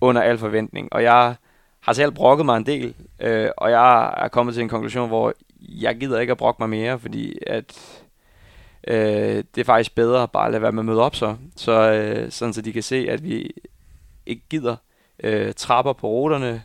under 0.02 0.22
al 0.22 0.38
forventning. 0.38 0.94
Og 0.94 1.04
jeg 1.04 1.36
har 1.80 1.94
selv 1.94 2.12
brokket 2.12 2.46
mig 2.46 2.58
en 2.58 2.66
del, 2.66 2.94
øh, 3.20 3.50
og 3.58 3.72
jeg 3.72 4.14
er 4.18 4.28
kommet 4.28 4.56
til 4.56 4.64
en 4.64 4.70
konklusion, 4.70 5.08
hvor 5.08 5.34
jeg 5.62 5.96
gider 5.96 6.20
ikke 6.20 6.32
at 6.32 6.38
brokke 6.38 6.62
mig 6.62 6.70
mere, 6.70 7.00
fordi 7.00 7.38
at 7.48 8.02
øh, 8.88 9.44
det 9.56 9.62
er 9.62 9.64
faktisk 9.64 9.96
bedre 9.96 10.28
bare 10.28 10.46
at 10.46 10.52
lade 10.52 10.62
være 10.62 10.72
med 10.72 10.82
at 10.82 10.86
møde 10.86 11.02
op 11.02 11.16
så, 11.16 11.36
så 11.56 11.92
øh, 11.92 12.32
sådan 12.32 12.54
så 12.54 12.62
de 12.62 12.74
kan 12.74 12.84
se, 12.84 13.08
at 13.10 13.24
vi 13.24 13.52
ikke 14.26 14.44
gider 14.50 14.76
øh, 15.24 15.54
trapper 15.54 15.94
på 15.94 16.08
ruterne, 16.08 16.64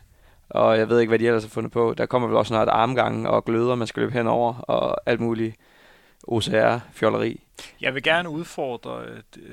og 0.49 0.77
jeg 0.77 0.89
ved 0.89 0.99
ikke, 0.99 1.09
hvad 1.09 1.19
de 1.19 1.27
ellers 1.27 1.43
har 1.43 1.49
fundet 1.49 1.71
på. 1.71 1.93
Der 1.97 2.05
kommer 2.05 2.27
vel 2.27 2.37
også 2.37 2.47
snart 2.47 2.67
armgange 2.67 3.29
og 3.29 3.45
gløder, 3.45 3.75
man 3.75 3.87
skal 3.87 4.01
løbe 4.01 4.13
henover, 4.13 4.53
og 4.53 4.97
alt 5.05 5.19
muligt 5.19 5.55
OCR-fjolleri. 6.27 7.43
Jeg 7.81 7.93
vil 7.93 8.03
gerne 8.03 8.29
udfordre 8.29 9.01
øh, 9.37 9.43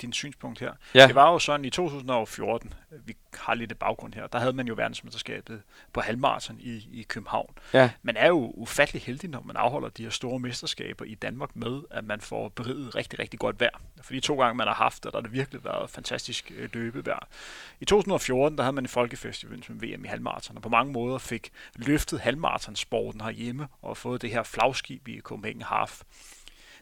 din 0.00 0.12
synspunkt 0.12 0.60
her. 0.60 0.72
Ja. 0.94 1.06
Det 1.06 1.14
var 1.14 1.32
jo 1.32 1.38
sådan 1.38 1.64
i 1.64 1.70
2014, 1.70 2.74
vi 2.90 3.16
har 3.34 3.54
lidt 3.54 3.78
baggrund 3.78 4.14
her, 4.14 4.26
der 4.26 4.38
havde 4.38 4.52
man 4.52 4.66
jo 4.66 4.74
verdensmesterskabet 4.74 5.62
på 5.92 6.00
halvmarathon 6.00 6.56
i, 6.60 6.88
i 6.92 7.02
København. 7.02 7.54
Ja. 7.74 7.90
Man 8.02 8.16
er 8.16 8.28
jo 8.28 8.52
ufattelig 8.54 9.02
heldig, 9.02 9.30
når 9.30 9.42
man 9.44 9.56
afholder 9.56 9.88
de 9.88 10.02
her 10.02 10.10
store 10.10 10.38
mesterskaber 10.38 11.04
i 11.04 11.14
Danmark 11.14 11.56
med, 11.56 11.80
at 11.90 12.04
man 12.04 12.20
får 12.20 12.48
beriget 12.48 12.94
rigtig, 12.94 13.18
rigtig 13.18 13.40
godt 13.40 13.60
vejr. 13.60 13.80
For 14.02 14.12
de 14.12 14.20
to 14.20 14.40
gange, 14.40 14.54
man 14.54 14.66
har 14.66 14.74
haft 14.74 15.04
der 15.04 15.10
har 15.14 15.20
det 15.20 15.32
virkelig 15.32 15.64
været 15.64 15.90
fantastisk 15.90 16.52
øh, 16.56 16.68
løbevejr. 16.72 17.28
I 17.80 17.84
2014, 17.84 18.58
der 18.58 18.64
havde 18.64 18.74
man 18.74 18.84
en 18.84 18.88
folkefestival 18.88 19.64
som 19.64 19.82
VM 19.82 20.04
i 20.04 20.08
halvmarathon, 20.08 20.56
og 20.56 20.62
på 20.62 20.68
mange 20.68 20.92
måder 20.92 21.18
fik 21.18 21.50
løftet 21.74 22.20
halvmarathonsporten 22.20 23.20
herhjemme 23.20 23.68
og 23.82 23.96
fået 23.96 24.22
det 24.22 24.30
her 24.30 24.42
flagskib 24.42 25.08
i 25.08 25.20
Copenhagen 25.20 25.62
Half. 25.62 26.02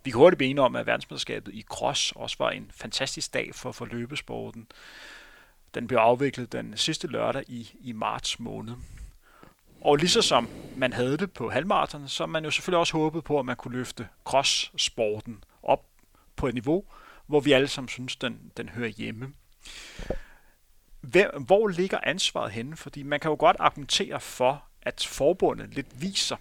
Vi 0.07 0.11
kan 0.11 0.19
hurtigt 0.19 0.39
blive 0.39 0.61
om, 0.61 0.77
at 0.77 0.87
verdensmesterskabet 0.87 1.55
i 1.55 1.63
cross 1.63 2.13
også 2.17 2.37
var 2.39 2.51
en 2.51 2.71
fantastisk 2.75 3.35
dag 3.35 3.55
for, 3.55 3.73
for 3.73 3.85
løbesporten. 3.85 4.67
Den 5.75 5.87
blev 5.87 5.99
afviklet 5.99 6.53
den 6.53 6.77
sidste 6.77 7.07
lørdag 7.07 7.45
i, 7.49 7.71
i 7.81 7.93
marts 7.93 8.39
måned. 8.39 8.75
Og 9.81 9.97
lige 9.97 10.09
så 10.09 10.23
som 10.23 10.49
man 10.77 10.93
havde 10.93 11.17
det 11.17 11.33
på 11.33 11.51
halvmarathon, 11.51 12.09
så 12.09 12.27
man 12.27 12.45
jo 12.45 12.51
selvfølgelig 12.51 12.79
også 12.79 12.93
håbet 12.93 13.25
på, 13.25 13.39
at 13.39 13.45
man 13.45 13.57
kunne 13.57 13.77
løfte 13.77 14.09
cross-sporten 14.25 15.45
op 15.63 15.85
på 16.37 16.47
et 16.47 16.55
niveau, 16.55 16.85
hvor 17.27 17.41
vi 17.41 17.53
alle 17.53 17.69
sammen 17.69 17.89
synes, 17.89 18.17
den, 18.17 18.53
den 18.57 18.69
hører 18.69 18.89
hjemme. 18.89 19.33
Hvor 21.47 21.69
ligger 21.69 21.99
ansvaret 22.03 22.53
henne? 22.53 22.77
Fordi 22.77 23.03
man 23.03 23.21
kan 23.21 23.29
jo 23.29 23.37
godt 23.39 23.57
argumentere 23.61 24.21
for, 24.21 24.65
at 24.83 25.07
forbundet 25.11 25.75
lidt 25.75 26.03
viser, 26.03 26.37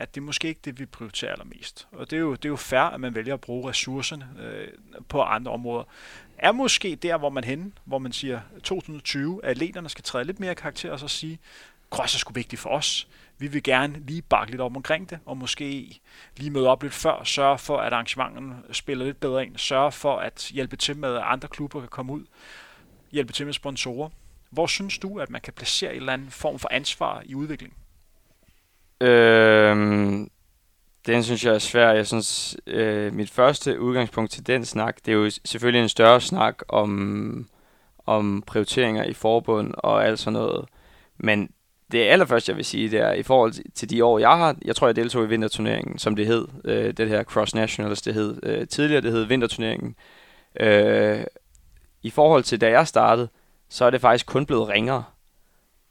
at 0.00 0.14
det 0.14 0.20
er 0.20 0.24
måske 0.24 0.48
ikke 0.48 0.60
det, 0.64 0.78
vi 0.78 0.86
prioriterer 0.86 1.32
allermest. 1.32 1.88
Og 1.92 2.10
det 2.10 2.16
er 2.16 2.20
jo, 2.20 2.32
det 2.34 2.44
er 2.44 2.48
jo 2.48 2.56
fair, 2.56 2.80
at 2.80 3.00
man 3.00 3.14
vælger 3.14 3.34
at 3.34 3.40
bruge 3.40 3.68
ressourcerne 3.68 4.28
øh, 4.40 4.68
på 5.08 5.22
andre 5.22 5.52
områder. 5.52 5.84
Er 6.38 6.52
måske 6.52 6.96
der, 6.96 7.16
hvor 7.16 7.30
man 7.30 7.44
hen, 7.44 7.78
hvor 7.84 7.98
man 7.98 8.12
siger 8.12 8.40
2020, 8.62 9.44
at 9.44 9.50
atleterne 9.50 9.88
skal 9.88 10.04
træde 10.04 10.24
lidt 10.24 10.40
mere 10.40 10.54
karakter 10.54 10.92
og 10.92 10.98
så 11.00 11.08
sige, 11.08 11.38
cross 11.90 12.14
er 12.14 12.18
sgu 12.18 12.32
vigtigt 12.32 12.62
for 12.62 12.70
os. 12.70 13.08
Vi 13.38 13.46
vil 13.46 13.62
gerne 13.62 14.02
lige 14.06 14.22
bakke 14.22 14.50
lidt 14.50 14.60
op 14.60 14.76
omkring 14.76 15.10
det, 15.10 15.18
og 15.26 15.36
måske 15.36 16.00
lige 16.36 16.50
møde 16.50 16.68
op 16.68 16.82
lidt 16.82 16.94
før, 16.94 17.24
sørge 17.24 17.58
for, 17.58 17.78
at 17.78 17.92
arrangementerne 17.92 18.56
spiller 18.72 19.04
lidt 19.04 19.20
bedre 19.20 19.46
ind, 19.46 19.56
sørge 19.56 19.92
for 19.92 20.16
at 20.18 20.50
hjælpe 20.54 20.76
til 20.76 20.96
med, 20.96 21.14
at 21.14 21.22
andre 21.24 21.48
klubber 21.48 21.80
kan 21.80 21.88
komme 21.88 22.12
ud, 22.12 22.24
hjælpe 23.12 23.32
til 23.32 23.46
med 23.46 23.52
sponsorer. 23.52 24.08
Hvor 24.50 24.66
synes 24.66 24.98
du, 24.98 25.20
at 25.20 25.30
man 25.30 25.40
kan 25.40 25.52
placere 25.52 25.90
en 25.90 25.96
eller 25.96 26.12
anden 26.12 26.30
form 26.30 26.58
for 26.58 26.68
ansvar 26.72 27.22
i 27.26 27.34
udviklingen? 27.34 27.79
Øhm, 29.00 30.30
den 31.06 31.22
synes 31.22 31.44
jeg 31.44 31.54
er 31.54 31.58
svær. 31.58 31.92
Jeg 31.92 32.06
synes, 32.06 32.56
øh, 32.66 33.14
mit 33.14 33.30
første 33.30 33.80
udgangspunkt 33.80 34.30
til 34.30 34.46
den 34.46 34.64
snak, 34.64 34.96
det 35.06 35.12
er 35.12 35.16
jo 35.16 35.30
selvfølgelig 35.44 35.82
en 35.82 35.88
større 35.88 36.20
snak 36.20 36.62
om, 36.68 37.48
om 38.06 38.42
prioriteringer 38.46 39.04
i 39.04 39.12
forbund 39.12 39.74
og 39.76 40.06
alt 40.06 40.18
sådan 40.18 40.32
noget. 40.32 40.64
Men 41.18 41.50
det 41.92 41.98
allerførste, 41.98 42.50
jeg 42.50 42.56
vil 42.56 42.64
sige, 42.64 42.90
det 42.90 43.00
er 43.00 43.12
i 43.12 43.22
forhold 43.22 43.72
til 43.74 43.90
de 43.90 44.04
år, 44.04 44.18
jeg 44.18 44.38
har, 44.38 44.56
jeg 44.64 44.76
tror, 44.76 44.88
jeg 44.88 44.96
deltog 44.96 45.24
i 45.24 45.28
vinterturneringen, 45.28 45.98
som 45.98 46.16
det 46.16 46.26
hed, 46.26 46.48
øh, 46.64 46.92
det 46.92 47.08
her 47.08 47.22
Cross 47.24 47.54
Nationals, 47.54 48.02
det 48.02 48.14
hed 48.14 48.40
øh, 48.42 48.68
tidligere, 48.68 49.02
det 49.02 49.12
hed 49.12 49.24
vinterturneringen. 49.24 49.94
Øh, 50.60 51.24
I 52.02 52.10
forhold 52.10 52.42
til 52.42 52.60
da 52.60 52.70
jeg 52.70 52.88
startede, 52.88 53.28
så 53.68 53.84
er 53.84 53.90
det 53.90 54.00
faktisk 54.00 54.26
kun 54.26 54.46
blevet 54.46 54.68
ringere. 54.68 55.04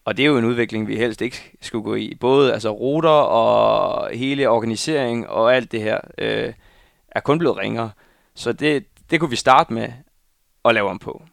Og 0.10 0.18
det 0.18 0.24
er 0.24 0.28
jo 0.28 0.38
en 0.38 0.46
udvikling, 0.46 0.88
vi 0.88 0.96
helst 0.96 1.22
ikke 1.22 1.52
skulle 1.62 1.84
gå 1.84 1.96
i. 1.96 2.16
Både 2.20 2.54
altså 2.54 2.70
ruter 2.70 3.10
og 3.10 4.10
hele 4.14 4.50
organisering 4.50 5.30
og 5.30 5.56
alt 5.56 5.72
det 5.72 5.82
her 5.82 6.00
øh, 6.18 6.54
er 7.12 7.20
kun 7.20 7.40
blevet 7.40 7.58
ringere. 7.58 7.92
Så 8.36 8.54
det, 8.54 8.86
det 9.12 9.20
kunne 9.20 9.30
vi 9.30 9.36
starte 9.36 9.74
med 9.74 9.88
at 10.66 10.74
lave 10.74 10.90
om 10.90 11.00
på. 11.00 11.24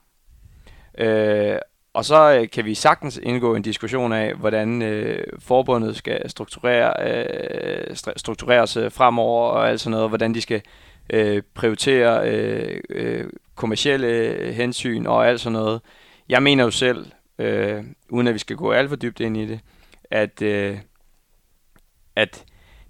Øh, 0.98 1.58
og 1.94 2.04
så 2.04 2.38
øh, 2.40 2.50
kan 2.50 2.64
vi 2.64 2.74
sagtens 2.74 3.20
indgå 3.22 3.54
en 3.54 3.62
diskussion 3.62 4.12
af, 4.12 4.34
hvordan 4.34 4.82
øh, 4.82 5.26
forbundet 5.38 5.96
skal 5.96 6.30
strukturere, 6.30 6.92
øh, 7.10 7.96
struktureres 8.16 8.76
øh, 8.76 8.90
fremover 8.92 9.50
og 9.50 9.68
alt 9.68 9.80
sådan 9.80 9.90
noget, 9.90 10.08
hvordan 10.08 10.34
de 10.34 10.40
skal 10.40 10.62
øh, 11.10 11.42
prioritere 11.54 12.30
øh, 12.30 12.80
øh, 12.90 13.30
kommersielle 13.54 14.52
hensyn 14.52 15.06
og 15.06 15.28
alt 15.28 15.40
sådan 15.40 15.52
noget. 15.52 15.80
Jeg 16.28 16.42
mener 16.42 16.64
jo 16.64 16.70
selv, 16.70 17.06
øh, 17.38 17.84
uden 18.08 18.26
at 18.26 18.34
vi 18.34 18.38
skal 18.38 18.56
gå 18.56 18.72
alt 18.72 18.88
for 18.88 18.96
dybt 18.96 19.20
ind 19.20 19.36
i 19.36 19.46
det, 19.46 19.60
at, 20.10 20.42
øh, 20.42 20.78
at 22.16 22.44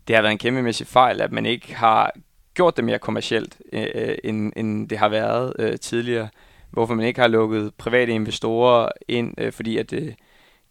det 0.08 0.16
har 0.16 0.22
været 0.22 0.32
en 0.32 0.38
kæmpemæssig 0.38 0.86
fejl, 0.86 1.20
at 1.20 1.32
man 1.32 1.46
ikke 1.46 1.74
har 1.74 2.12
gjort 2.54 2.76
det 2.76 2.84
mere 2.84 2.98
kommercielt, 2.98 3.60
øh, 3.72 3.86
øh 3.94 4.18
end, 4.24 4.52
end 4.56 4.88
det 4.88 4.98
har 4.98 5.08
været 5.08 5.52
øh, 5.58 5.78
tidligere. 5.78 6.28
Hvorfor 6.70 6.94
man 6.94 7.06
ikke 7.06 7.20
har 7.20 7.28
lukket 7.28 7.74
private 7.74 8.12
investorer 8.12 8.88
ind, 9.08 9.34
øh, 9.38 9.52
fordi 9.52 9.76
at 9.76 9.90
det, 9.90 10.14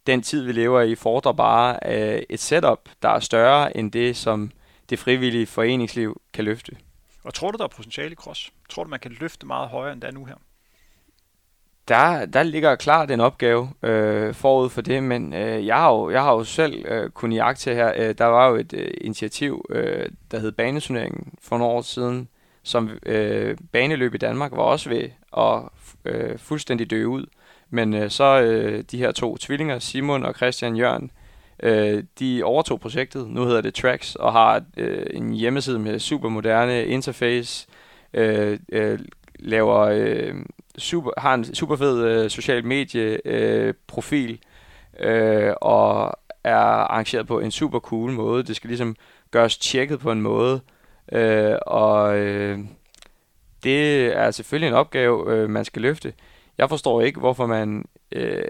den 0.07 0.21
tid, 0.21 0.43
vi 0.43 0.51
lever 0.51 0.81
i, 0.81 0.95
fordrer 0.95 1.31
bare 1.31 1.79
øh, 1.85 2.21
et 2.29 2.39
setup, 2.39 2.89
der 3.01 3.09
er 3.09 3.19
større 3.19 3.77
end 3.77 3.91
det, 3.91 4.15
som 4.15 4.51
det 4.89 4.99
frivillige 4.99 5.45
foreningsliv 5.45 6.21
kan 6.33 6.45
løfte. 6.45 6.77
Og 7.23 7.33
tror 7.33 7.51
du, 7.51 7.57
der 7.57 7.63
er 7.63 7.67
potentiale 7.67 8.11
i 8.11 8.15
cross? 8.15 8.53
Tror 8.69 8.83
du, 8.83 8.89
man 8.89 8.99
kan 8.99 9.11
løfte 9.19 9.45
meget 9.45 9.69
højere, 9.69 9.93
end 9.93 10.01
det 10.01 10.07
er 10.07 10.11
nu 10.11 10.25
her? 10.25 10.35
Der, 11.88 12.26
der 12.26 12.43
ligger 12.43 12.76
klart 12.76 13.12
en 13.12 13.19
opgave 13.19 13.69
øh, 13.84 14.34
forud 14.34 14.69
for 14.69 14.82
det, 14.82 15.04
men 15.04 15.34
øh, 15.34 15.65
jeg, 15.65 15.76
har 15.76 15.91
jo, 15.91 16.10
jeg 16.10 16.21
har 16.21 16.34
jo 16.34 16.43
selv 16.43 16.86
øh, 16.88 17.10
kunnet 17.10 17.36
jagte 17.36 17.74
her. 17.74 17.93
Øh, 17.98 18.15
der 18.17 18.26
var 18.26 18.50
jo 18.50 18.56
et 18.56 18.74
øh, 18.74 18.91
initiativ, 19.02 19.65
øh, 19.69 20.10
der 20.32 20.39
hed 20.39 20.52
Banesurneringen 20.52 21.34
for 21.41 21.58
nogle 21.58 21.74
år 21.74 21.82
siden, 21.82 22.28
som 22.63 22.89
øh, 23.06 23.58
baneløb 23.71 24.13
i 24.15 24.17
Danmark 24.17 24.52
var 24.52 24.63
også 24.63 24.89
ved 24.89 25.10
at 25.38 25.62
øh, 26.06 26.38
fuldstændig 26.38 26.89
dø 26.89 27.06
ud. 27.06 27.26
Men 27.69 27.93
øh, 27.93 28.10
så 28.10 28.41
øh, 28.41 28.84
de 28.91 28.98
her 28.98 29.12
to 29.12 29.38
tvillinger, 29.38 29.80
Simon 29.80 30.26
og 30.26 30.34
Christian 30.36 30.76
Jørgen, 30.76 31.12
øh, 31.63 32.04
de 32.19 32.43
overtog 32.43 32.80
projektet. 32.80 33.30
Nu 33.30 33.45
hedder 33.45 33.62
det 33.62 33.74
Tracks 33.74 34.15
og 34.15 34.32
har 34.32 34.63
øh, 34.78 35.08
en 35.13 35.34
hjemmeside 35.34 35.80
med 35.80 36.00
super 36.00 36.30
moderne 36.30 36.86
interface, 36.86 37.67
øh, 38.13 38.60
øh, 38.69 39.00
laver 39.39 39.80
øh, 39.80 40.36
super, 40.78 41.12
har 41.17 41.34
en 41.34 41.56
super 41.56 41.76
fed 41.76 42.04
øh, 42.04 42.30
social 42.30 42.65
medie 42.65 43.19
øh, 43.26 43.74
profil 43.88 44.39
øh, 45.00 45.54
og 45.62 46.19
er 46.43 46.56
arrangeret 46.56 47.28
på 47.28 47.39
en 47.39 47.52
super 47.52 47.80
cool 47.80 48.12
måde. 48.12 48.43
Det 48.43 48.56
skal 48.56 48.67
ligesom 48.67 48.95
gøres 49.32 49.58
tjekket 49.58 50.00
på 50.00 50.12
en 50.12 50.21
måde, 50.21 50.60
øh, 51.12 51.56
og 51.67 52.17
øh, 52.17 52.60
det 53.63 54.06
er 54.17 54.32
selvfølgelig 54.32 54.67
en 54.67 54.74
opgave, 54.74 55.34
øh, 55.34 55.50
man 55.50 55.65
skal 55.65 55.82
løfte. 55.82 56.13
Jeg 56.58 56.69
forstår 56.69 57.02
ikke, 57.02 57.19
hvorfor 57.19 57.45
man 57.45 57.86
øh, 58.12 58.43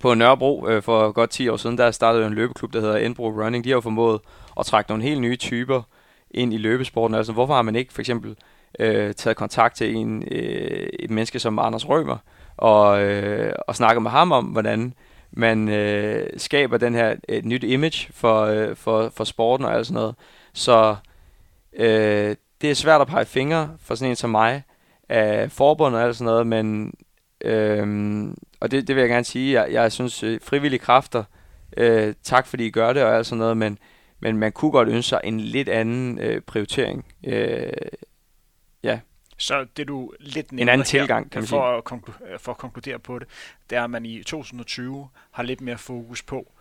på 0.00 0.14
Nørrebro 0.14 0.68
øh, 0.68 0.82
for 0.82 1.12
godt 1.12 1.30
10 1.30 1.48
år 1.48 1.56
siden, 1.56 1.78
der 1.78 1.90
startede 1.90 2.26
en 2.26 2.34
løbeklub, 2.34 2.72
der 2.72 2.80
hedder 2.80 2.96
Enbro 2.96 3.28
Running. 3.28 3.64
De 3.64 3.70
har 3.70 3.76
jo 3.76 3.80
formået 3.80 4.20
at 4.60 4.66
trække 4.66 4.90
nogle 4.90 5.04
helt 5.04 5.20
nye 5.20 5.36
typer 5.36 5.82
ind 6.30 6.54
i 6.54 6.56
løbesporten. 6.56 7.14
Altså, 7.14 7.32
hvorfor 7.32 7.54
har 7.54 7.62
man 7.62 7.76
ikke 7.76 7.92
for 7.92 8.02
eksempel 8.02 8.36
øh, 8.78 9.14
taget 9.14 9.36
kontakt 9.36 9.76
til 9.76 9.94
en, 9.94 10.22
øh, 10.30 10.88
et 11.00 11.10
menneske 11.10 11.38
som 11.38 11.58
Anders 11.58 11.88
Rømer 11.88 12.16
og, 12.56 13.02
øh, 13.02 13.52
og 13.68 13.76
snakket 13.76 14.02
med 14.02 14.10
ham 14.10 14.32
om, 14.32 14.44
hvordan 14.44 14.94
man 15.30 15.68
øh, 15.68 16.30
skaber 16.36 16.76
den 16.76 16.94
her 16.94 17.16
et 17.28 17.44
nyt 17.44 17.64
image 17.64 18.12
for, 18.12 18.42
øh, 18.42 18.76
for, 18.76 19.12
for 19.16 19.24
sporten 19.24 19.66
og 19.66 19.74
alt 19.74 19.86
sådan 19.86 19.94
noget. 19.94 20.14
Så 20.52 20.96
øh, 21.72 22.36
det 22.60 22.70
er 22.70 22.74
svært 22.74 23.00
at 23.00 23.06
pege 23.06 23.24
fingre 23.24 23.70
for 23.80 23.94
sådan 23.94 24.10
en 24.10 24.16
som 24.16 24.30
mig 24.30 24.62
af 25.08 25.50
forbundet 25.50 26.00
og 26.00 26.06
alt 26.06 26.16
sådan 26.16 26.32
noget, 26.32 26.46
men 26.46 26.94
øh, 27.44 28.26
og 28.60 28.70
det, 28.70 28.88
det 28.88 28.96
vil 28.96 29.02
jeg 29.02 29.10
gerne 29.10 29.24
sige, 29.24 29.62
jeg, 29.62 29.72
jeg 29.72 29.92
synes 29.92 30.22
øh, 30.22 30.40
frivillige 30.42 30.80
kræfter, 30.80 31.24
øh, 31.76 32.14
tak 32.22 32.46
fordi 32.46 32.66
I 32.66 32.70
gør 32.70 32.92
det 32.92 33.02
og 33.02 33.16
alt 33.16 33.26
sådan 33.26 33.38
noget, 33.38 33.56
men, 33.56 33.78
men 34.20 34.36
man 34.36 34.52
kunne 34.52 34.70
godt 34.70 34.88
ønske 34.88 35.08
sig 35.08 35.20
en 35.24 35.40
lidt 35.40 35.68
anden 35.68 36.18
øh, 36.18 36.40
prioritering. 36.40 37.04
Øh. 37.24 37.72
Så 39.36 39.66
det 39.76 39.88
du 39.88 40.12
lidt 40.20 40.50
en 40.50 40.68
anden 40.68 40.84
tilgang, 40.86 41.30
kan 41.30 41.40
man 41.40 41.48
for, 41.48 41.70
sige. 41.70 41.76
At 41.76 41.84
konklu- 41.92 42.38
for 42.38 42.52
at 42.52 42.58
konkludere 42.58 42.98
på 42.98 43.18
det, 43.18 43.28
det 43.70 43.78
er, 43.78 43.84
at 43.84 43.90
man 43.90 44.06
i 44.06 44.22
2020 44.22 45.08
har 45.30 45.42
lidt 45.42 45.60
mere 45.60 45.78
fokus 45.78 46.22
på, 46.22 46.52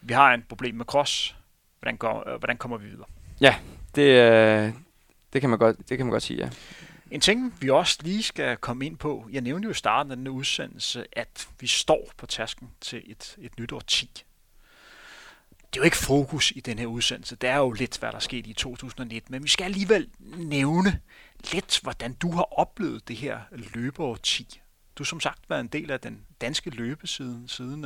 vi 0.00 0.14
har 0.14 0.34
en 0.34 0.44
problem 0.48 0.74
med 0.74 0.84
cross, 0.84 1.36
hvordan, 1.80 1.96
går, 1.96 2.28
øh, 2.28 2.38
hvordan 2.38 2.56
kommer 2.56 2.76
vi 2.76 2.86
videre? 2.88 3.06
Ja, 3.40 3.56
det, 3.94 4.02
øh, 4.02 4.72
det, 5.32 5.40
kan 5.40 5.50
man 5.50 5.58
godt, 5.58 5.78
det 5.88 5.96
kan 5.96 6.06
man 6.06 6.10
godt 6.10 6.22
sige, 6.22 6.38
ja. 6.38 6.50
En 7.10 7.20
ting, 7.20 7.54
vi 7.60 7.70
også 7.70 7.98
lige 8.02 8.22
skal 8.22 8.56
komme 8.56 8.86
ind 8.86 8.96
på, 8.96 9.28
jeg 9.32 9.40
nævnte 9.40 9.66
jo 9.66 9.70
i 9.70 9.74
starten 9.74 10.12
af 10.12 10.16
denne 10.16 10.30
udsendelse, 10.30 11.04
at 11.12 11.48
vi 11.60 11.66
står 11.66 12.10
på 12.16 12.26
tasken 12.26 12.70
til 12.80 13.02
et, 13.06 13.36
et 13.38 13.58
nyt 13.58 13.72
årti. 13.72 14.24
Det 15.74 15.80
er 15.80 15.82
jo 15.82 15.84
ikke 15.84 15.96
fokus 15.96 16.52
i 16.56 16.60
den 16.60 16.78
her 16.78 16.86
udsendelse, 16.86 17.36
det 17.36 17.50
er 17.50 17.56
jo 17.56 17.72
lidt, 17.72 17.98
hvad 17.98 18.12
der 18.12 18.18
skete 18.18 18.50
i 18.50 18.52
2019, 18.52 19.32
men 19.32 19.42
vi 19.42 19.48
skal 19.48 19.64
alligevel 19.64 20.08
nævne 20.36 21.00
lidt, 21.52 21.80
hvordan 21.82 22.12
du 22.12 22.32
har 22.32 22.58
oplevet 22.58 23.08
det 23.08 23.16
her 23.16 23.38
løbeårti. 23.52 24.60
Du 24.98 25.04
som 25.04 25.20
sagt 25.20 25.50
været 25.50 25.60
en 25.60 25.66
del 25.66 25.90
af 25.90 26.00
den 26.00 26.20
danske 26.40 26.70
løbesiden 26.70 27.48
siden 27.48 27.84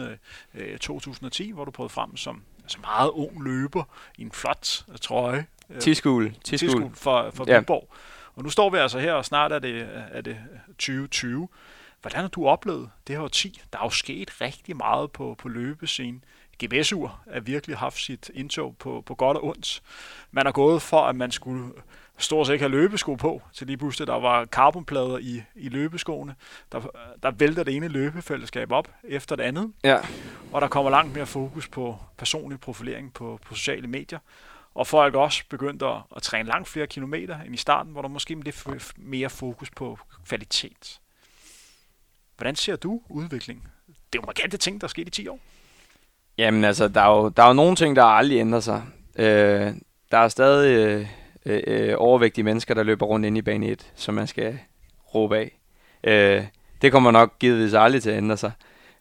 øh, 0.54 0.78
2010, 0.78 1.50
hvor 1.50 1.64
du 1.64 1.70
prøvede 1.70 1.92
frem 1.92 2.16
som 2.16 2.42
altså 2.62 2.78
meget 2.80 3.10
ung 3.10 3.44
løber 3.44 3.84
i 4.18 4.22
en 4.22 4.32
flot 4.32 4.84
øh, 4.88 4.98
trøje. 4.98 5.46
Øh, 5.70 5.80
Tiskul. 5.80 6.34
Tiskul 6.44 6.94
for, 6.94 7.30
for 7.34 7.44
ja. 7.48 7.58
Viborg. 7.58 7.88
Og 8.34 8.42
nu 8.42 8.50
står 8.50 8.70
vi 8.70 8.78
altså 8.78 8.98
her, 8.98 9.12
og 9.12 9.24
snart 9.24 9.52
er 9.52 9.58
det, 9.58 9.88
er 10.10 10.20
det 10.20 10.36
2020. 10.68 11.48
Hvordan 12.00 12.20
har 12.20 12.28
du 12.28 12.46
oplevet 12.46 12.90
det 13.06 13.16
her 13.16 13.28
10? 13.28 13.60
Der 13.72 13.78
er 13.78 13.84
jo 13.84 13.90
sket 13.90 14.40
rigtig 14.40 14.76
meget 14.76 15.12
på, 15.12 15.34
på 15.38 15.48
løbescenen. 15.48 16.24
GBS-ur 16.64 17.20
er 17.26 17.40
virkelig 17.40 17.76
haft 17.76 17.98
sit 17.98 18.30
indtog 18.34 18.76
på, 18.78 19.02
på 19.06 19.14
godt 19.14 19.36
og 19.36 19.44
ondt. 19.44 19.82
Man 20.30 20.46
er 20.46 20.52
gået 20.52 20.82
for, 20.82 21.00
at 21.00 21.16
man 21.16 21.30
skulle 21.30 21.72
stort 22.18 22.46
set 22.46 22.52
ikke 22.52 22.62
have 22.62 22.70
løbesko 22.70 23.14
på, 23.14 23.42
til 23.52 23.66
lige 23.66 23.76
pludselig 23.76 24.06
der 24.06 24.14
var 24.14 24.44
carbonplader 24.44 25.18
i, 25.18 25.42
i 25.54 25.68
løbeskoene. 25.68 26.34
Der, 26.72 26.80
der 27.22 27.30
vælter 27.30 27.62
det 27.62 27.76
ene 27.76 27.88
løbefællesskab 27.88 28.72
op 28.72 28.88
efter 29.04 29.36
det 29.36 29.42
andet. 29.42 29.72
Ja. 29.84 29.98
Og 30.52 30.60
der 30.60 30.68
kommer 30.68 30.90
langt 30.90 31.14
mere 31.14 31.26
fokus 31.26 31.68
på 31.68 31.98
personlig 32.16 32.60
profilering 32.60 33.12
på, 33.12 33.40
på 33.46 33.54
sociale 33.54 33.86
medier. 33.86 34.18
Og 34.74 34.86
folk 34.86 35.14
også 35.14 35.42
begyndt 35.48 35.82
at, 35.82 35.96
at 36.16 36.22
træne 36.22 36.48
langt 36.48 36.68
flere 36.68 36.86
kilometer 36.86 37.40
end 37.40 37.54
i 37.54 37.58
starten, 37.58 37.92
hvor 37.92 38.02
der 38.02 38.08
måske 38.08 38.34
er 38.34 38.38
lidt 38.38 38.92
mere 38.96 39.30
fokus 39.30 39.70
på 39.70 39.98
kvalitet. 40.28 41.00
Hvordan 42.36 42.56
ser 42.56 42.76
du 42.76 43.02
udviklingen? 43.08 43.66
Det 43.86 44.18
er 44.18 44.22
jo 44.22 44.26
markante 44.26 44.56
ting, 44.56 44.80
der 44.80 44.86
er 44.86 44.88
sket 44.88 45.08
i 45.08 45.10
10 45.10 45.28
år. 45.28 45.40
Jamen 46.38 46.64
altså, 46.64 46.88
der 46.88 47.00
er 47.00 47.16
jo, 47.16 47.28
der 47.28 47.42
er 47.42 47.48
jo 47.48 47.52
nogle 47.52 47.76
ting, 47.76 47.96
der 47.96 48.04
aldrig 48.04 48.38
ændrer 48.38 48.60
sig. 48.60 48.82
Øh, 49.18 49.72
der 50.10 50.18
er 50.18 50.28
stadig 50.28 50.76
øh, 50.76 51.06
øh, 51.46 51.62
øh 51.66 51.94
overvægtige 51.98 52.44
mennesker, 52.44 52.74
der 52.74 52.82
løber 52.82 53.06
rundt 53.06 53.26
ind 53.26 53.38
i 53.38 53.42
bane 53.42 53.66
1, 53.66 53.92
som 53.94 54.14
man 54.14 54.26
skal 54.26 54.58
råbe 55.14 55.36
af. 55.36 55.58
Øh, 56.04 56.44
det 56.82 56.92
kommer 56.92 57.10
nok 57.10 57.38
givetvis 57.38 57.74
aldrig 57.74 58.02
til 58.02 58.10
at 58.10 58.16
ændre 58.16 58.36
sig. 58.36 58.52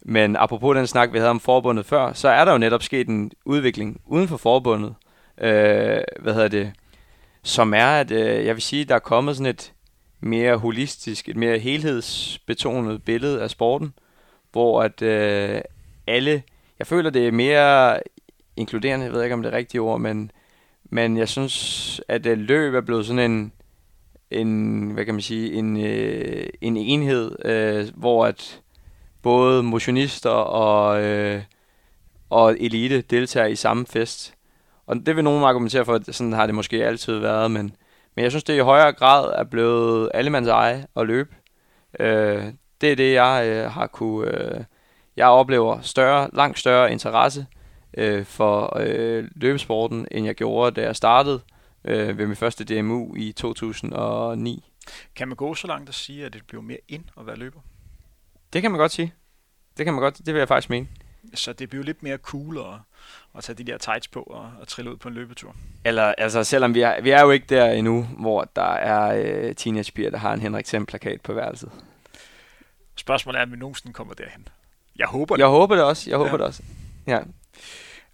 Men 0.02 0.36
apropos 0.36 0.76
den 0.76 0.88
snak, 0.88 1.13
vi 1.13 1.17
havde 1.17 1.30
om 1.30 1.39
forbundet 1.39 1.86
før, 1.86 2.13
så 2.13 2.30
er 2.30 2.45
der 2.45 2.52
jo 2.52 2.58
netop 2.58 2.84
sket 2.84 3.08
en 3.08 3.32
udvikling 3.45 4.02
uden 4.06 4.28
for 4.28 4.38
forbundet, 4.38 4.95
øh, 5.41 6.02
hvad 6.19 6.34
hedder 6.34 6.47
det, 6.47 6.71
som 7.43 7.73
er, 7.73 7.88
at 7.88 8.12
øh, 8.12 8.45
jeg 8.45 8.56
vil 8.56 8.62
sige, 8.62 8.86
der 8.86 8.95
er 8.95 9.00
kommet 9.00 9.38
sådan 9.38 9.50
et 9.50 9.73
mere 10.19 10.58
holistisk, 10.58 11.30
et 11.30 11.38
mere 11.38 11.60
helhedsbetonet 11.60 13.04
billede 13.04 13.41
af 13.41 13.50
sporten, 13.50 13.93
hvor 14.52 14.84
at 14.84 15.02
øh, 15.02 15.62
alle, 16.08 16.43
jeg 16.79 16.87
føler 16.87 17.09
det 17.09 17.27
er 17.27 17.31
mere 17.31 17.99
inkluderende, 18.55 19.05
jeg 19.05 19.13
ved 19.13 19.23
ikke 19.23 19.33
om 19.33 19.41
det 19.41 19.53
er 19.53 19.57
rigtige 19.57 19.81
ord, 19.81 19.99
men, 19.99 20.31
men 20.83 21.17
jeg 21.17 21.29
synes, 21.29 22.01
at 22.07 22.25
øh, 22.25 22.37
løb 22.37 22.73
er 22.73 22.81
blevet 22.81 23.05
sådan 23.05 23.31
en, 23.31 23.53
en 24.31 24.91
hvad 24.91 25.05
kan 25.05 25.13
man 25.13 25.21
sige, 25.21 25.53
en, 25.53 25.85
øh, 25.85 26.47
en 26.61 26.77
enhed, 26.77 27.45
øh, 27.45 27.87
hvor 27.95 28.25
at 28.25 28.61
både 29.21 29.63
motionister 29.63 30.29
og, 30.29 31.03
øh, 31.03 31.41
og 32.29 32.55
elite 32.59 33.01
deltager 33.01 33.47
i 33.47 33.55
samme 33.55 33.85
fest. 33.85 34.33
Og 34.87 34.95
det 35.05 35.15
vil 35.15 35.23
nogen 35.23 35.43
argumentere 35.43 35.85
for, 35.85 35.93
at 35.93 36.15
sådan 36.15 36.33
har 36.33 36.45
det 36.45 36.55
måske 36.55 36.85
altid 36.85 37.17
været, 37.19 37.51
men, 37.51 37.75
men 38.15 38.23
jeg 38.23 38.31
synes, 38.31 38.43
det 38.43 38.55
i 38.55 38.59
højere 38.59 38.93
grad 38.93 39.33
er 39.35 39.43
blevet 39.43 40.11
allemands 40.13 40.47
eje 40.47 40.85
at 40.95 41.07
løbe. 41.07 41.35
Øh, 41.99 42.43
det 42.81 42.91
er 42.91 42.95
det, 42.95 43.13
jeg 43.13 43.47
øh, 43.47 43.71
har 43.71 43.87
kunne... 43.87 44.27
Øh, 44.27 44.63
jeg 45.17 45.27
oplever 45.27 45.82
større, 45.82 46.30
langt 46.34 46.60
større 46.60 46.91
interesse 46.91 47.47
øh, 47.97 48.25
for 48.25 48.77
øh, 48.80 49.27
løbesporten, 49.36 50.08
end 50.12 50.25
jeg 50.25 50.36
gjorde, 50.36 50.82
da 50.82 50.86
jeg 50.86 50.95
startede 50.95 51.41
øh, 51.86 52.17
ved 52.17 52.27
min 52.27 52.36
første 52.36 52.63
DMU 52.63 53.15
i 53.15 53.32
2009. 53.32 54.63
Kan 55.15 55.27
man 55.27 55.36
gå 55.38 55.56
så 55.56 55.67
langt 55.67 55.89
at 55.89 55.95
sige, 55.95 56.25
at 56.25 56.34
det 56.34 56.41
bliver 56.47 56.62
mere 56.62 56.77
ind 56.88 57.03
at 57.19 57.27
være 57.27 57.36
løber? 57.36 57.60
Det 58.53 58.62
kan 58.62 58.71
man 58.71 58.80
godt 58.80 58.91
sige. 58.91 59.13
Det 59.77 59.86
kan 59.86 59.93
man 59.93 60.01
godt, 60.01 60.17
det 60.17 60.34
vil 60.34 60.39
jeg 60.39 60.47
faktisk 60.47 60.69
mene. 60.69 60.88
Så 61.34 61.53
det 61.53 61.69
bliver 61.69 61.84
lidt 61.84 62.03
mere 62.03 62.17
cool 62.17 62.58
at, 62.58 62.63
at 63.38 63.43
tage 63.43 63.58
de 63.58 63.63
der 63.63 63.77
tights 63.77 64.08
på 64.08 64.19
og, 64.19 64.51
og 64.60 64.67
trille 64.67 64.91
ud 64.91 64.97
på 64.97 65.08
en 65.08 65.13
løbetur. 65.13 65.56
Eller, 65.86 66.03
altså, 66.03 66.43
selvom 66.43 66.73
vi 66.73 66.82
er, 66.82 67.01
vi 67.01 67.10
er 67.10 67.21
jo 67.21 67.32
ikke 67.32 67.45
der 67.49 67.71
endnu, 67.71 68.03
hvor 68.03 68.49
der 68.56 68.73
er 68.73 69.23
øh, 69.23 69.56
teenagepiger, 69.56 70.10
der 70.10 70.17
har 70.17 70.34
en 70.34 70.39
Henrik 70.39 70.65
Thiem 70.65 70.86
plakat 70.86 71.21
på 71.21 71.34
værelset. 71.34 71.71
Spørgsmålet 72.95 73.39
er, 73.39 73.43
om 73.43 73.51
vi 73.51 73.58
nogensinde 73.58 73.93
kommer 73.93 74.13
derhen. 74.13 74.47
Jeg 74.97 75.07
håber 75.07 75.36
det. 75.36 75.39
Jeg 75.39 75.47
håber 75.47 75.75
det 75.75 75.83
også. 75.83 76.10
Jeg 76.10 76.17
håber 76.17 76.31
ja. 76.31 76.38
det 76.38 76.45
også. 76.45 76.63
Ja. 77.07 77.19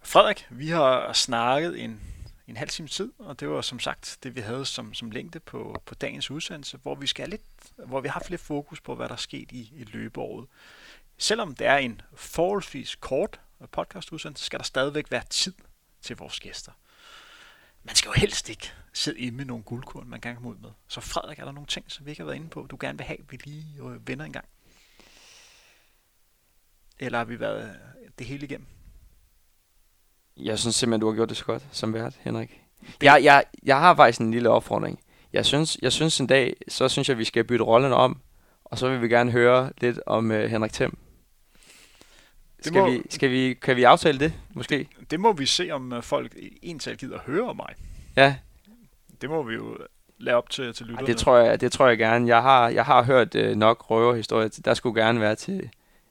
Frederik, 0.02 0.46
vi 0.50 0.68
har 0.68 1.12
snakket 1.12 1.84
en, 1.84 2.00
en 2.48 2.56
halv 2.56 2.70
time 2.70 2.88
tid, 2.88 3.12
og 3.18 3.40
det 3.40 3.48
var 3.48 3.60
som 3.60 3.80
sagt 3.80 4.18
det, 4.22 4.36
vi 4.36 4.40
havde 4.40 4.64
som, 4.64 4.94
som 4.94 5.10
længde 5.10 5.40
på, 5.40 5.82
på 5.86 5.94
dagens 5.94 6.30
udsendelse, 6.30 6.78
hvor 6.82 6.94
vi 6.94 7.06
skal 7.06 7.28
lidt, 7.28 7.42
hvor 7.86 8.00
vi 8.00 8.08
har 8.08 8.12
haft 8.12 8.30
lidt 8.30 8.40
fokus 8.40 8.80
på, 8.80 8.94
hvad 8.94 9.06
der 9.08 9.12
er 9.12 9.18
sket 9.18 9.52
i, 9.52 9.72
i 9.76 9.84
løbeåret. 9.92 10.46
Selvom 11.18 11.54
det 11.54 11.66
er 11.66 11.76
en 11.76 12.00
forholdsvis 12.14 12.94
kort 12.94 13.40
podcastudsendelse, 13.72 14.44
skal 14.44 14.58
der 14.58 14.64
stadigvæk 14.64 15.10
være 15.10 15.22
tid 15.30 15.54
til 16.02 16.16
vores 16.16 16.40
gæster. 16.40 16.72
man 17.82 17.94
skal 17.94 18.08
jo 18.08 18.12
helst 18.16 18.48
ikke 18.48 18.72
sidde 18.92 19.18
inde 19.18 19.36
med 19.36 19.44
nogle 19.44 19.62
guldkorn, 19.62 20.08
man 20.08 20.20
kan 20.20 20.34
komme 20.34 20.48
ud 20.48 20.56
med. 20.56 20.70
Så 20.88 21.00
Frederik, 21.00 21.38
er 21.38 21.44
der 21.44 21.52
nogle 21.52 21.66
ting, 21.66 21.84
som 21.88 22.06
vi 22.06 22.10
ikke 22.10 22.20
har 22.22 22.26
været 22.26 22.36
inde 22.36 22.48
på, 22.48 22.66
du 22.70 22.76
gerne 22.80 22.98
vil 22.98 23.06
have, 23.06 23.18
vi 23.30 23.36
lige 23.44 23.66
øh, 23.82 24.08
vender 24.08 24.24
en 24.24 24.32
gang? 24.32 24.44
Eller 27.04 27.18
har 27.18 27.24
vi 27.24 27.40
været 27.40 27.62
øh, 27.62 28.08
det 28.18 28.26
hele 28.26 28.44
igennem? 28.46 28.66
Jeg 30.36 30.58
synes 30.58 30.74
simpelthen, 30.74 31.00
du 31.00 31.06
har 31.06 31.14
gjort 31.14 31.28
det 31.28 31.36
så 31.36 31.44
godt 31.44 31.62
som 31.72 31.94
vært, 31.94 32.14
Henrik. 32.20 32.60
Jeg, 33.02 33.20
jeg, 33.24 33.44
jeg 33.62 33.78
har 33.78 33.94
faktisk 33.94 34.20
en 34.20 34.30
lille 34.30 34.50
opfordring. 34.50 35.00
Jeg 35.32 35.46
synes, 35.46 35.78
jeg 35.82 35.92
synes 35.92 36.20
en 36.20 36.26
dag, 36.26 36.56
så 36.68 36.88
synes 36.88 37.08
jeg, 37.08 37.18
vi 37.18 37.24
skal 37.24 37.44
bytte 37.44 37.64
rollerne 37.64 37.94
om, 37.94 38.20
og 38.64 38.78
så 38.78 38.88
vil 38.88 39.02
vi 39.02 39.08
gerne 39.08 39.30
høre 39.30 39.70
lidt 39.80 40.00
om 40.06 40.30
uh, 40.30 40.36
Henrik 40.36 40.72
Thiem. 40.72 40.98
Skal, 42.60 42.80
må, 42.80 42.90
vi, 42.90 43.02
skal 43.10 43.30
vi, 43.30 43.54
kan 43.54 43.76
vi 43.76 43.84
aftale 43.84 44.18
det, 44.18 44.32
måske? 44.54 44.88
Det 45.10 45.20
må 45.20 45.32
vi 45.32 45.46
se, 45.46 45.70
om 45.70 46.02
folk 46.02 46.36
tal 46.80 46.96
gider 46.96 47.18
høre 47.26 47.48
om 47.48 47.56
mig. 47.56 47.74
Ja. 48.16 48.36
Det 49.20 49.30
må 49.30 49.42
vi 49.42 49.54
jo 49.54 49.78
lade 50.18 50.36
op 50.36 50.50
til, 50.50 50.74
til 50.74 50.86
lytterne. 50.86 51.06
Ej, 51.06 51.12
det, 51.12 51.16
tror 51.16 51.36
jeg, 51.36 51.60
det 51.60 51.72
tror 51.72 51.88
jeg 51.88 51.98
gerne. 51.98 52.28
Jeg 52.28 52.42
har, 52.42 52.68
jeg 52.68 52.84
har 52.84 53.02
hørt 53.02 53.34
uh, 53.34 53.50
nok 53.50 53.90
røverhistorier. 53.90 54.60
Der 54.64 54.74
skulle 54.74 55.02
gerne 55.02 55.20
være 55.20 55.34
til 55.34 55.70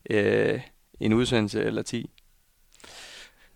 uh, 0.10 0.62
en 1.06 1.14
udsendelse 1.14 1.64
eller 1.64 1.82
10. 1.82 2.10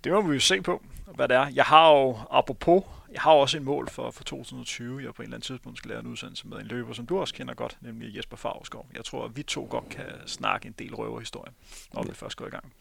Det 0.03 0.12
må 0.12 0.21
vi 0.21 0.33
jo 0.33 0.39
se 0.39 0.62
på, 0.62 0.83
hvad 1.15 1.27
det 1.27 1.36
er. 1.36 1.47
Jeg 1.47 1.65
har 1.65 1.91
jo, 1.91 2.17
apropos, 2.31 2.83
jeg 3.12 3.21
har 3.21 3.31
også 3.31 3.57
et 3.57 3.63
mål 3.63 3.89
for, 3.89 4.12
for 4.12 4.23
2020. 4.23 5.03
Jeg 5.03 5.13
på 5.13 5.21
en 5.21 5.23
eller 5.23 5.38
anden 5.38 5.45
tidspunkt 5.45 5.77
skal 5.77 5.89
lave 5.89 5.99
en 5.99 6.07
udsendelse 6.07 6.47
med 6.47 6.57
en 6.57 6.65
løber, 6.65 6.93
som 6.93 7.05
du 7.05 7.19
også 7.19 7.33
kender 7.33 7.53
godt, 7.53 7.77
nemlig 7.81 8.17
Jesper 8.17 8.38
Favsgaard. 8.38 8.86
Jeg 8.95 9.05
tror, 9.05 9.25
at 9.25 9.38
vi 9.38 9.43
to 9.43 9.67
godt 9.69 9.89
kan 9.89 10.05
snakke 10.25 10.67
en 10.67 10.75
del 10.79 10.95
røverhistorie, 10.95 11.51
når 11.93 12.03
vi 12.03 12.13
først 12.13 12.38
går 12.38 12.45
i 12.45 12.49
gang. 12.49 12.73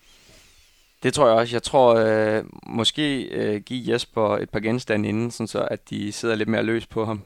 Det 1.03 1.15
tror 1.15 1.27
jeg 1.29 1.37
også. 1.37 1.55
Jeg 1.55 1.63
tror 1.63 1.95
øh, 1.95 2.45
måske 2.67 3.23
øh, 3.23 3.61
give 3.61 3.93
Jesper 3.93 4.37
et 4.37 4.51
par 4.51 4.61
genstande 4.61 5.09
inden, 5.09 5.31
sådan 5.31 5.49
så 5.49 5.69
at 5.71 5.91
de 5.91 6.13
sidder 6.13 6.35
lidt 6.35 6.49
mere 6.49 6.63
løs 6.63 6.87
på 6.87 7.05
ham. 7.05 7.23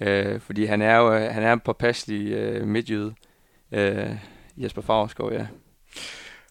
Øh, 0.00 0.40
fordi 0.40 0.64
han 0.64 0.82
er 0.82 0.96
jo 0.96 1.12
han 1.12 1.42
er 1.42 1.52
en 1.52 1.60
påpasselig 1.60 2.32
øh, 2.32 2.66
midtjyde. 2.66 3.14
Øh, 3.72 4.16
Jesper 4.56 4.82
Favsgaard, 4.82 5.32
ja. 5.32 5.46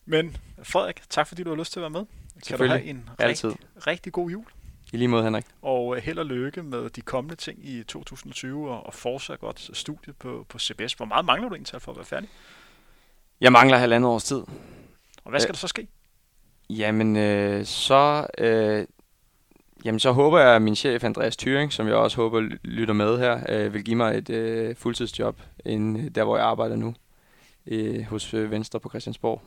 Men 0.10 0.38
Frederik, 0.63 1.02
tak 1.10 1.28
fordi 1.28 1.43
du 1.43 1.50
har 1.50 1.58
lyst 1.58 1.74
til 1.74 1.80
at 1.80 1.82
være 1.82 1.89
med. 1.89 2.06
Kan 2.48 2.58
du 2.58 2.65
have 2.65 2.84
en 2.84 3.10
Altid. 3.19 3.50
Rigtig, 3.50 3.88
rigtig 3.88 4.13
god 4.13 4.30
jul. 4.30 4.45
I 4.93 4.98
lige 4.98 5.08
måde, 5.08 5.24
Henrik. 5.24 5.45
Og 5.62 5.95
øh, 5.95 6.04
held 6.04 6.19
og 6.19 6.26
lykke 6.26 6.63
med 6.63 6.89
de 6.89 7.02
kommende 7.02 7.36
ting 7.36 7.69
i 7.69 7.84
2020, 7.84 8.69
og, 8.69 8.86
og 8.86 8.93
fortsat 8.93 9.39
godt 9.39 9.69
studie 9.74 10.13
på, 10.13 10.45
på 10.50 10.60
CBS. 10.60 10.93
Hvor 10.93 11.06
meget 11.06 11.26
mangler 11.26 11.50
du 11.50 11.56
egentlig 11.56 11.82
for 11.82 11.91
at 11.91 11.98
være 11.98 12.06
færdig? 12.06 12.30
Jeg 13.41 13.52
mangler 13.52 13.78
halvandet 13.78 14.10
års 14.10 14.24
tid. 14.24 14.38
Og 15.24 15.30
hvad 15.30 15.39
skal 15.39 15.50
øh, 15.50 15.54
der 15.54 15.58
så 15.58 15.67
ske? 15.67 15.88
Jamen, 16.69 17.15
øh, 17.15 17.65
så... 17.65 18.28
Øh, 18.38 18.86
Jamen, 19.86 20.00
så 20.00 20.12
håber 20.12 20.39
jeg, 20.39 20.56
at 20.56 20.62
min 20.62 20.76
chef 20.76 21.04
Andreas 21.04 21.38
Thyring, 21.38 21.74
som 21.74 21.88
jeg 21.88 21.95
også 21.95 22.17
håber 22.17 22.39
lytter 22.63 22.93
med 22.93 23.17
her, 23.17 23.43
øh, 23.50 23.74
vil 23.74 23.84
give 23.84 23.95
mig 23.95 24.17
et 24.17 24.30
øh, 24.30 24.76
fuldtidsjob 24.76 25.41
end 25.65 26.10
der, 26.10 26.24
hvor 26.24 26.38
jeg 26.38 26.45
arbejder 26.45 26.76
nu, 26.76 26.93
øh, 27.67 28.04
hos 28.04 28.34
øh, 28.34 28.52
Venstre 28.52 28.80
på 28.80 28.89
Christiansborg. 28.89 29.41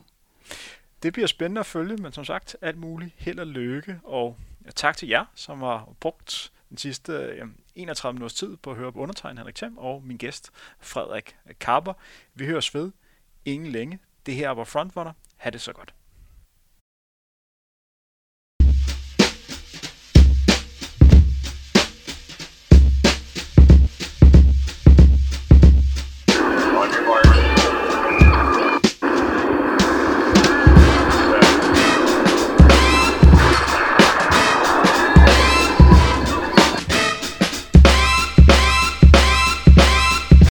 Det 1.03 1.13
bliver 1.13 1.27
spændende 1.27 1.59
at 1.59 1.65
følge, 1.65 1.97
men 1.97 2.11
som 2.11 2.25
sagt, 2.25 2.55
alt 2.61 2.77
muligt 2.77 3.11
held 3.17 3.39
og 3.39 3.47
lykke, 3.47 3.99
og 4.03 4.37
tak 4.75 4.97
til 4.97 5.09
jer, 5.09 5.25
som 5.35 5.61
har 5.61 5.89
brugt 5.99 6.51
den 6.69 6.77
sidste 6.77 7.13
øh, 7.13 7.47
31 7.75 8.13
minutters 8.13 8.33
tid 8.33 8.57
på 8.57 8.71
at 8.71 8.77
høre 8.77 8.91
på 8.91 8.99
undertegn 8.99 9.37
Henrik 9.37 9.55
Thiem 9.55 9.77
og 9.77 10.03
min 10.03 10.17
gæst 10.17 10.51
Frederik 10.79 11.35
Karper. 11.59 11.93
Vi 12.33 12.45
høres 12.45 12.75
ved 12.75 12.91
ingen 13.45 13.71
længe. 13.71 13.99
Det 14.25 14.35
her 14.35 14.49
var 14.49 14.63
Frontrunner. 14.63 15.13
Ha' 15.37 15.49
det 15.49 15.61
så 15.61 15.73
godt. 15.73 15.93